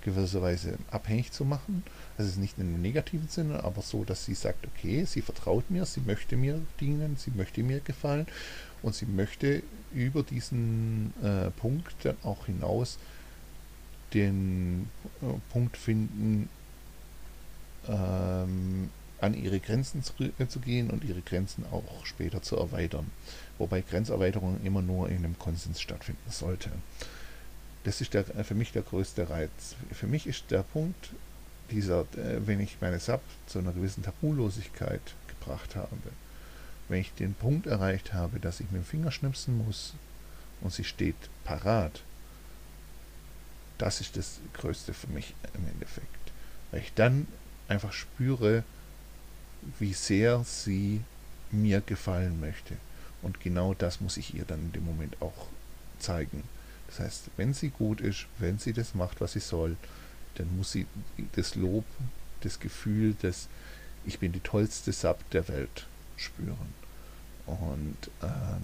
gewisserweise 0.03 0.77
abhängig 0.91 1.31
zu 1.31 1.45
machen. 1.45 1.83
Also 2.17 2.39
nicht 2.39 2.57
in 2.57 2.67
einem 2.67 2.81
negativen 2.81 3.27
Sinne, 3.27 3.63
aber 3.63 3.81
so, 3.81 4.03
dass 4.03 4.25
sie 4.25 4.35
sagt, 4.35 4.67
okay, 4.67 5.05
sie 5.05 5.21
vertraut 5.21 5.69
mir, 5.71 5.85
sie 5.85 6.01
möchte 6.01 6.37
mir 6.37 6.61
dienen, 6.79 7.17
sie 7.17 7.31
möchte 7.31 7.63
mir 7.63 7.79
gefallen 7.79 8.27
und 8.81 8.93
sie 8.93 9.05
möchte 9.05 9.63
über 9.93 10.23
diesen 10.23 11.13
äh, 11.23 11.49
Punkt 11.51 11.93
dann 12.03 12.17
auch 12.23 12.45
hinaus 12.45 12.97
den 14.13 14.89
äh, 15.21 15.25
Punkt 15.51 15.77
finden, 15.77 16.49
ähm, 17.87 18.89
an 19.19 19.33
ihre 19.33 19.59
Grenzen 19.59 20.03
zu, 20.03 20.13
äh, 20.19 20.47
zu, 20.47 20.59
gehen 20.59 20.89
und 20.89 21.03
ihre 21.03 21.21
Grenzen 21.21 21.65
auch 21.71 22.05
später 22.05 22.41
zu 22.41 22.57
erweitern. 22.57 23.09
Wobei 23.57 23.81
Grenzerweiterung 23.81 24.59
immer 24.63 24.81
nur 24.81 25.09
in 25.09 25.17
einem 25.17 25.39
Konsens 25.39 25.79
stattfinden 25.79 26.29
sollte. 26.29 26.69
Das 27.83 27.99
ist 27.99 28.13
der, 28.13 28.23
für 28.23 28.55
mich 28.55 28.71
der 28.71 28.81
größte 28.81 29.29
Reiz. 29.29 29.75
Für 29.91 30.07
mich 30.07 30.27
ist 30.27 30.51
der 30.51 30.63
Punkt, 30.63 31.09
dieser, 31.71 32.01
äh, 32.15 32.45
wenn 32.45 32.59
ich 32.59 32.77
meine 32.81 32.99
Sub 32.99 33.21
zu 33.47 33.59
einer 33.59 33.73
gewissen 33.73 34.03
Tabulosigkeit 34.03 35.01
gebracht 35.27 35.75
habe 35.75 35.89
Wenn 36.87 37.01
ich 37.01 37.13
den 37.13 37.33
Punkt 37.33 37.67
erreicht 37.67 38.13
habe, 38.13 38.39
dass 38.39 38.59
ich 38.59 38.71
mit 38.71 38.81
dem 38.81 38.85
Finger 38.85 39.11
schnipsen 39.11 39.65
muss 39.65 39.93
und 40.61 40.71
sie 40.71 40.83
steht 40.83 41.15
parat, 41.43 42.01
das 43.77 43.99
ist 44.01 44.15
das 44.15 44.39
Größte 44.53 44.93
für 44.93 45.07
mich 45.07 45.33
im 45.53 45.67
Endeffekt. 45.67 46.07
Weil 46.71 46.81
ich 46.81 46.93
dann 46.93 47.27
einfach 47.67 47.91
spüre, 47.91 48.63
wie 49.79 49.93
sehr 49.93 50.43
sie 50.43 51.01
mir 51.51 51.81
gefallen 51.81 52.39
möchte. 52.39 52.75
Und 53.21 53.39
genau 53.39 53.73
das 53.73 54.01
muss 54.01 54.17
ich 54.17 54.33
ihr 54.35 54.45
dann 54.45 54.59
in 54.59 54.71
dem 54.73 54.85
Moment 54.85 55.21
auch 55.21 55.47
zeigen. 55.99 56.43
Das 56.93 57.07
heißt, 57.07 57.23
wenn 57.37 57.53
sie 57.53 57.69
gut 57.69 58.01
ist, 58.01 58.27
wenn 58.37 58.59
sie 58.59 58.71
das 58.71 58.93
macht, 58.93 59.19
was 59.19 59.33
sie 59.33 59.39
soll, 59.39 59.77
dann 60.35 60.55
muss 60.55 60.71
sie 60.71 60.85
das 61.35 61.55
Lob, 61.55 61.85
das 62.41 62.59
Gefühl, 62.59 63.15
dass 63.21 63.47
ich 64.05 64.19
bin 64.19 64.31
die 64.31 64.39
tollste 64.39 64.91
Sub 64.91 65.17
der 65.31 65.47
Welt 65.47 65.87
spüren. 66.17 66.73
Und 67.47 67.97
ähm, 68.21 68.61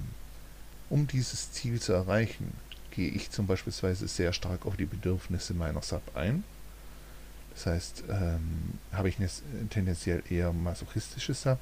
um 0.90 1.08
dieses 1.08 1.52
Ziel 1.52 1.82
zu 1.82 1.94
erreichen, 1.94 2.54
gehe 2.92 3.10
ich 3.10 3.32
zum 3.32 3.48
Beispiel 3.48 3.74
sehr 3.74 4.34
stark 4.34 4.66
auf 4.66 4.78
die 4.78 4.86
Bedürfnisse 4.86 5.54
meiner 5.54 5.82
Sub 5.82 6.16
ein. 6.16 6.44
Das 7.56 7.66
heißt, 7.66 8.04
ähm, 8.10 8.78
habe 8.92 9.10
ich 9.10 9.18
eine 9.18 9.30
tendenziell 9.70 10.22
eher 10.30 10.54
masochistische 10.54 11.34
Sub, 11.34 11.60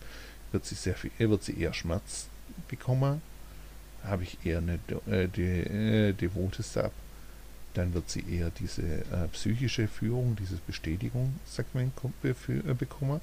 wird 0.52 0.66
sie, 0.66 0.76
sehr 0.76 0.96
viel, 0.96 1.12
wird 1.18 1.44
sie 1.44 1.60
eher 1.60 1.74
Schmerz 1.74 2.28
bekommen. 2.68 3.22
Habe 4.08 4.24
ich 4.24 4.38
eher 4.44 4.60
eine 4.60 4.80
äh, 5.10 5.28
de, 5.28 6.10
äh, 6.10 6.14
devote 6.14 6.64
Sub, 6.64 6.92
dann 7.74 7.94
wird 7.94 8.10
sie 8.10 8.24
eher 8.30 8.50
diese 8.50 8.82
äh, 8.82 9.28
psychische 9.34 9.88
Führung, 9.88 10.36
dieses 10.36 10.60
Bestätigungssegment 10.60 11.94
äh, 12.24 12.74
bekommen. 12.74 13.22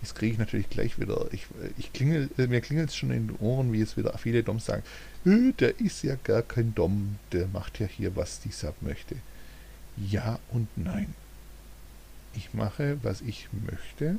Jetzt 0.00 0.14
kriege 0.14 0.32
ich 0.32 0.38
natürlich 0.38 0.70
gleich 0.70 1.00
wieder, 1.00 1.26
ich, 1.32 1.46
ich 1.76 1.92
klingel, 1.92 2.30
äh, 2.38 2.46
mir 2.46 2.60
klingelt 2.60 2.90
es 2.90 2.96
schon 2.96 3.10
in 3.10 3.28
den 3.28 3.36
Ohren, 3.38 3.72
wie 3.72 3.80
es 3.80 3.96
wieder 3.96 4.16
viele 4.18 4.42
Doms 4.42 4.66
sagen, 4.66 4.82
der 5.24 5.80
ist 5.80 6.04
ja 6.04 6.16
gar 6.22 6.42
kein 6.42 6.74
Dom, 6.74 7.16
der 7.32 7.48
macht 7.48 7.80
ja 7.80 7.86
hier, 7.86 8.14
was 8.14 8.40
die 8.40 8.52
Sub 8.52 8.76
möchte. 8.80 9.16
Ja 9.96 10.38
und 10.52 10.68
nein. 10.76 11.14
Ich 12.34 12.54
mache, 12.54 12.98
was 13.02 13.22
ich 13.22 13.48
möchte, 13.66 14.18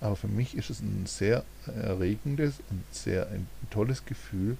aber 0.00 0.16
für 0.16 0.28
mich 0.28 0.56
ist 0.56 0.70
es 0.70 0.80
ein 0.80 1.04
sehr 1.06 1.44
erregendes 1.66 2.54
und 2.70 2.82
sehr 2.92 3.28
ein 3.28 3.46
tolles 3.70 4.06
Gefühl, 4.06 4.56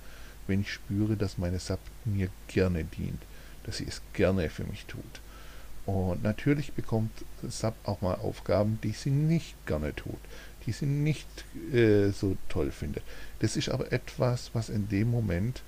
wenn 0.47 0.61
ich 0.61 0.73
spüre, 0.73 1.17
dass 1.17 1.39
meine 1.39 1.59
Sub 1.59 1.81
mir 2.05 2.29
gerne 2.49 2.85
dient 2.85 3.21
dass 3.65 3.79
sie 3.79 3.87
es 3.89 4.01
gerne 4.13 4.49
für 4.49 4.65
mich 4.65 4.85
tut. 4.87 5.03
Und 5.87 6.23
natürlich 6.23 6.73
bekommt 6.73 7.11
Sub 7.43 7.75
auch 7.85 8.01
mal 8.01 8.15
Aufgaben, 8.15 8.79
die 8.83 8.93
sie 8.93 9.11
nicht 9.11 9.55
gerne 9.67 9.95
tut, 9.95 10.19
die 10.65 10.73
sie 10.73 10.87
nicht 10.87 11.27
äh, 11.73 12.11
so 12.11 12.37
toll 12.49 12.71
findet. 12.71 13.03
Das 13.41 13.57
ist 13.57 13.69
aber 13.69 13.93
etwas, 13.93 14.51
was 14.55 14.69
in 14.71 14.89
dem 14.89 15.11
Moment 15.11 15.63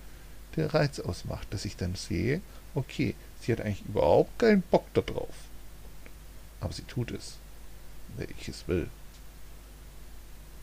der 0.54 0.72
Reiz 0.72 1.00
ausmacht, 1.00 1.48
dass 1.52 1.66
ich 1.66 1.76
dann 1.76 1.96
sehe, 1.96 2.40
okay, 2.74 3.14
sie 3.40 3.52
hat 3.52 3.60
eigentlich 3.60 3.84
überhaupt 3.86 4.38
keinen 4.38 4.62
Bock 4.62 4.86
darauf. 4.94 5.34
Aber 6.60 6.72
sie 6.72 6.82
tut 6.82 7.10
es, 7.10 7.36
weil 8.16 8.28
ich 8.38 8.48
es 8.48 8.66
will. 8.68 8.88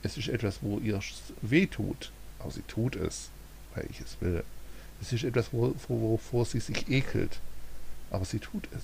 Es 0.01 0.17
ist 0.17 0.29
etwas, 0.29 0.59
wo 0.61 0.79
ihr 0.79 0.99
weh 1.41 1.67
tut, 1.67 2.11
aber 2.39 2.51
sie 2.51 2.63
tut 2.63 2.95
es, 2.95 3.29
weil 3.75 3.87
ich 3.89 3.99
es 4.01 4.17
will. 4.21 4.43
Es 5.01 5.11
ist 5.11 5.23
etwas, 5.23 5.51
wovor 5.51 6.45
sie 6.45 6.59
sich 6.59 6.89
ekelt. 6.89 7.39
Aber 8.09 8.25
sie 8.25 8.39
tut 8.39 8.67
es, 8.75 8.83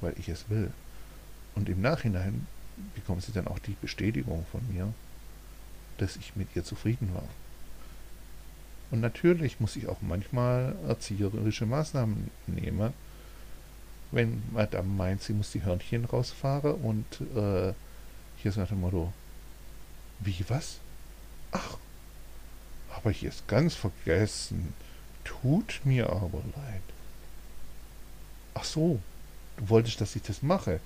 weil 0.00 0.14
ich 0.18 0.28
es 0.28 0.48
will. 0.48 0.70
Und 1.54 1.68
im 1.68 1.80
Nachhinein 1.80 2.46
bekommt 2.94 3.22
sie 3.22 3.32
dann 3.32 3.48
auch 3.48 3.58
die 3.58 3.76
Bestätigung 3.80 4.46
von 4.52 4.60
mir, 4.72 4.92
dass 5.98 6.16
ich 6.16 6.36
mit 6.36 6.48
ihr 6.54 6.64
zufrieden 6.64 7.12
war. 7.14 7.28
Und 8.90 9.00
natürlich 9.00 9.60
muss 9.60 9.76
ich 9.76 9.88
auch 9.88 10.00
manchmal 10.00 10.76
erzieherische 10.86 11.66
Maßnahmen 11.66 12.30
nehmen, 12.46 12.92
wenn 14.10 14.42
Madame 14.52 14.88
meint, 14.88 15.22
sie 15.22 15.34
muss 15.34 15.52
die 15.52 15.62
Hörnchen 15.62 16.06
rausfahren 16.06 16.74
und 16.76 17.04
äh, 17.34 17.74
hier 18.36 18.50
ist 18.50 18.56
nach 18.56 18.68
dem 18.68 18.80
Motto, 18.80 19.12
wie 20.20 20.44
was? 20.48 20.78
Ach, 21.52 21.76
habe 22.98 23.12
ich 23.12 23.22
jetzt 23.22 23.46
ganz 23.48 23.74
vergessen. 23.74 24.74
Tut 25.24 25.80
mir 25.84 26.10
aber 26.10 26.42
leid. 26.56 26.82
Ach 28.54 28.64
so, 28.64 28.98
du 29.56 29.68
wolltest, 29.68 30.00
dass 30.00 30.16
ich 30.16 30.22
das 30.22 30.42
mache. 30.42 30.80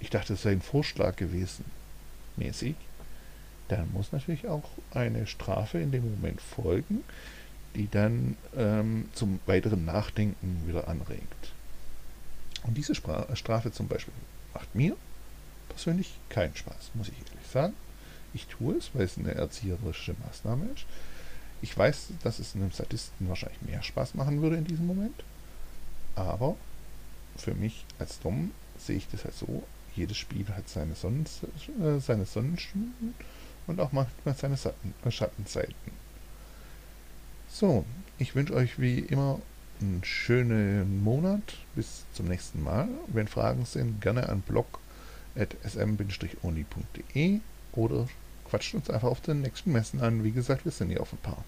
Ich 0.00 0.10
dachte, 0.10 0.34
es 0.34 0.42
sei 0.42 0.52
ein 0.52 0.62
Vorschlag 0.62 1.16
gewesen. 1.16 1.64
Mäßig. 2.36 2.74
Dann 3.68 3.92
muss 3.92 4.12
natürlich 4.12 4.46
auch 4.48 4.68
eine 4.92 5.26
Strafe 5.26 5.78
in 5.78 5.90
dem 5.90 6.10
Moment 6.10 6.40
folgen, 6.40 7.02
die 7.74 7.88
dann 7.90 8.36
ähm, 8.56 9.08
zum 9.14 9.40
weiteren 9.46 9.84
Nachdenken 9.84 10.62
wieder 10.66 10.88
anregt. 10.88 11.52
Und 12.62 12.76
diese 12.76 12.94
Spra 12.94 13.34
Strafe 13.36 13.72
zum 13.72 13.88
Beispiel 13.88 14.14
macht 14.52 14.74
mir 14.74 14.96
persönlich 15.68 16.14
keinen 16.28 16.56
Spaß, 16.56 16.90
muss 16.94 17.08
ich 17.08 17.14
ehrlich 17.18 17.50
sagen. 17.50 17.74
Ich 18.34 18.46
tue 18.46 18.76
es, 18.76 18.90
weil 18.94 19.04
es 19.04 19.16
eine 19.16 19.34
erzieherische 19.34 20.14
Maßnahme 20.26 20.66
ist. 20.74 20.84
Ich 21.62 21.76
weiß, 21.76 22.08
dass 22.22 22.40
es 22.40 22.54
einem 22.54 22.70
Statisten 22.70 23.28
wahrscheinlich 23.28 23.62
mehr 23.62 23.82
Spaß 23.82 24.14
machen 24.14 24.42
würde 24.42 24.56
in 24.56 24.64
diesem 24.64 24.86
Moment. 24.86 25.24
Aber 26.14 26.56
für 27.36 27.54
mich 27.54 27.84
als 27.98 28.20
Dom 28.20 28.50
sehe 28.78 28.96
ich 28.96 29.08
das 29.08 29.24
halt 29.24 29.34
so, 29.34 29.62
jedes 29.96 30.16
Spiel 30.16 30.46
hat 30.48 30.68
seine, 30.68 30.94
Sonnen, 30.94 31.26
äh, 31.80 31.98
seine 32.00 32.26
Sonnenstunden 32.26 33.14
und 33.66 33.80
auch 33.80 33.92
manchmal 33.92 34.34
seine 34.34 34.58
äh, 35.04 35.10
Schattenzeiten. 35.10 35.74
So, 37.48 37.84
ich 38.18 38.34
wünsche 38.34 38.54
euch 38.54 38.80
wie 38.80 38.98
immer 38.98 39.40
einen 39.80 40.02
schönen 40.04 41.02
Monat. 41.02 41.56
Bis 41.74 42.04
zum 42.12 42.26
nächsten 42.26 42.62
Mal. 42.62 42.88
Wenn 43.06 43.28
Fragen 43.28 43.64
sind, 43.64 44.00
gerne 44.00 44.28
an 44.28 44.42
blog.sm-oni.de 44.42 47.40
oder 47.72 48.06
quatscht 48.54 48.74
uns 48.74 48.88
einfach 48.88 49.08
auf 49.08 49.20
den 49.20 49.40
nächsten 49.40 49.72
Messen 49.72 50.00
an. 50.00 50.22
Wie 50.22 50.30
gesagt, 50.30 50.64
wir 50.64 50.70
sind 50.70 50.90
hier 50.90 51.00
auf 51.00 51.12
ein 51.12 51.18
paar. 51.18 51.44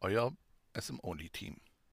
Euer 0.00 0.36
SM-Only-Team. 0.74 1.56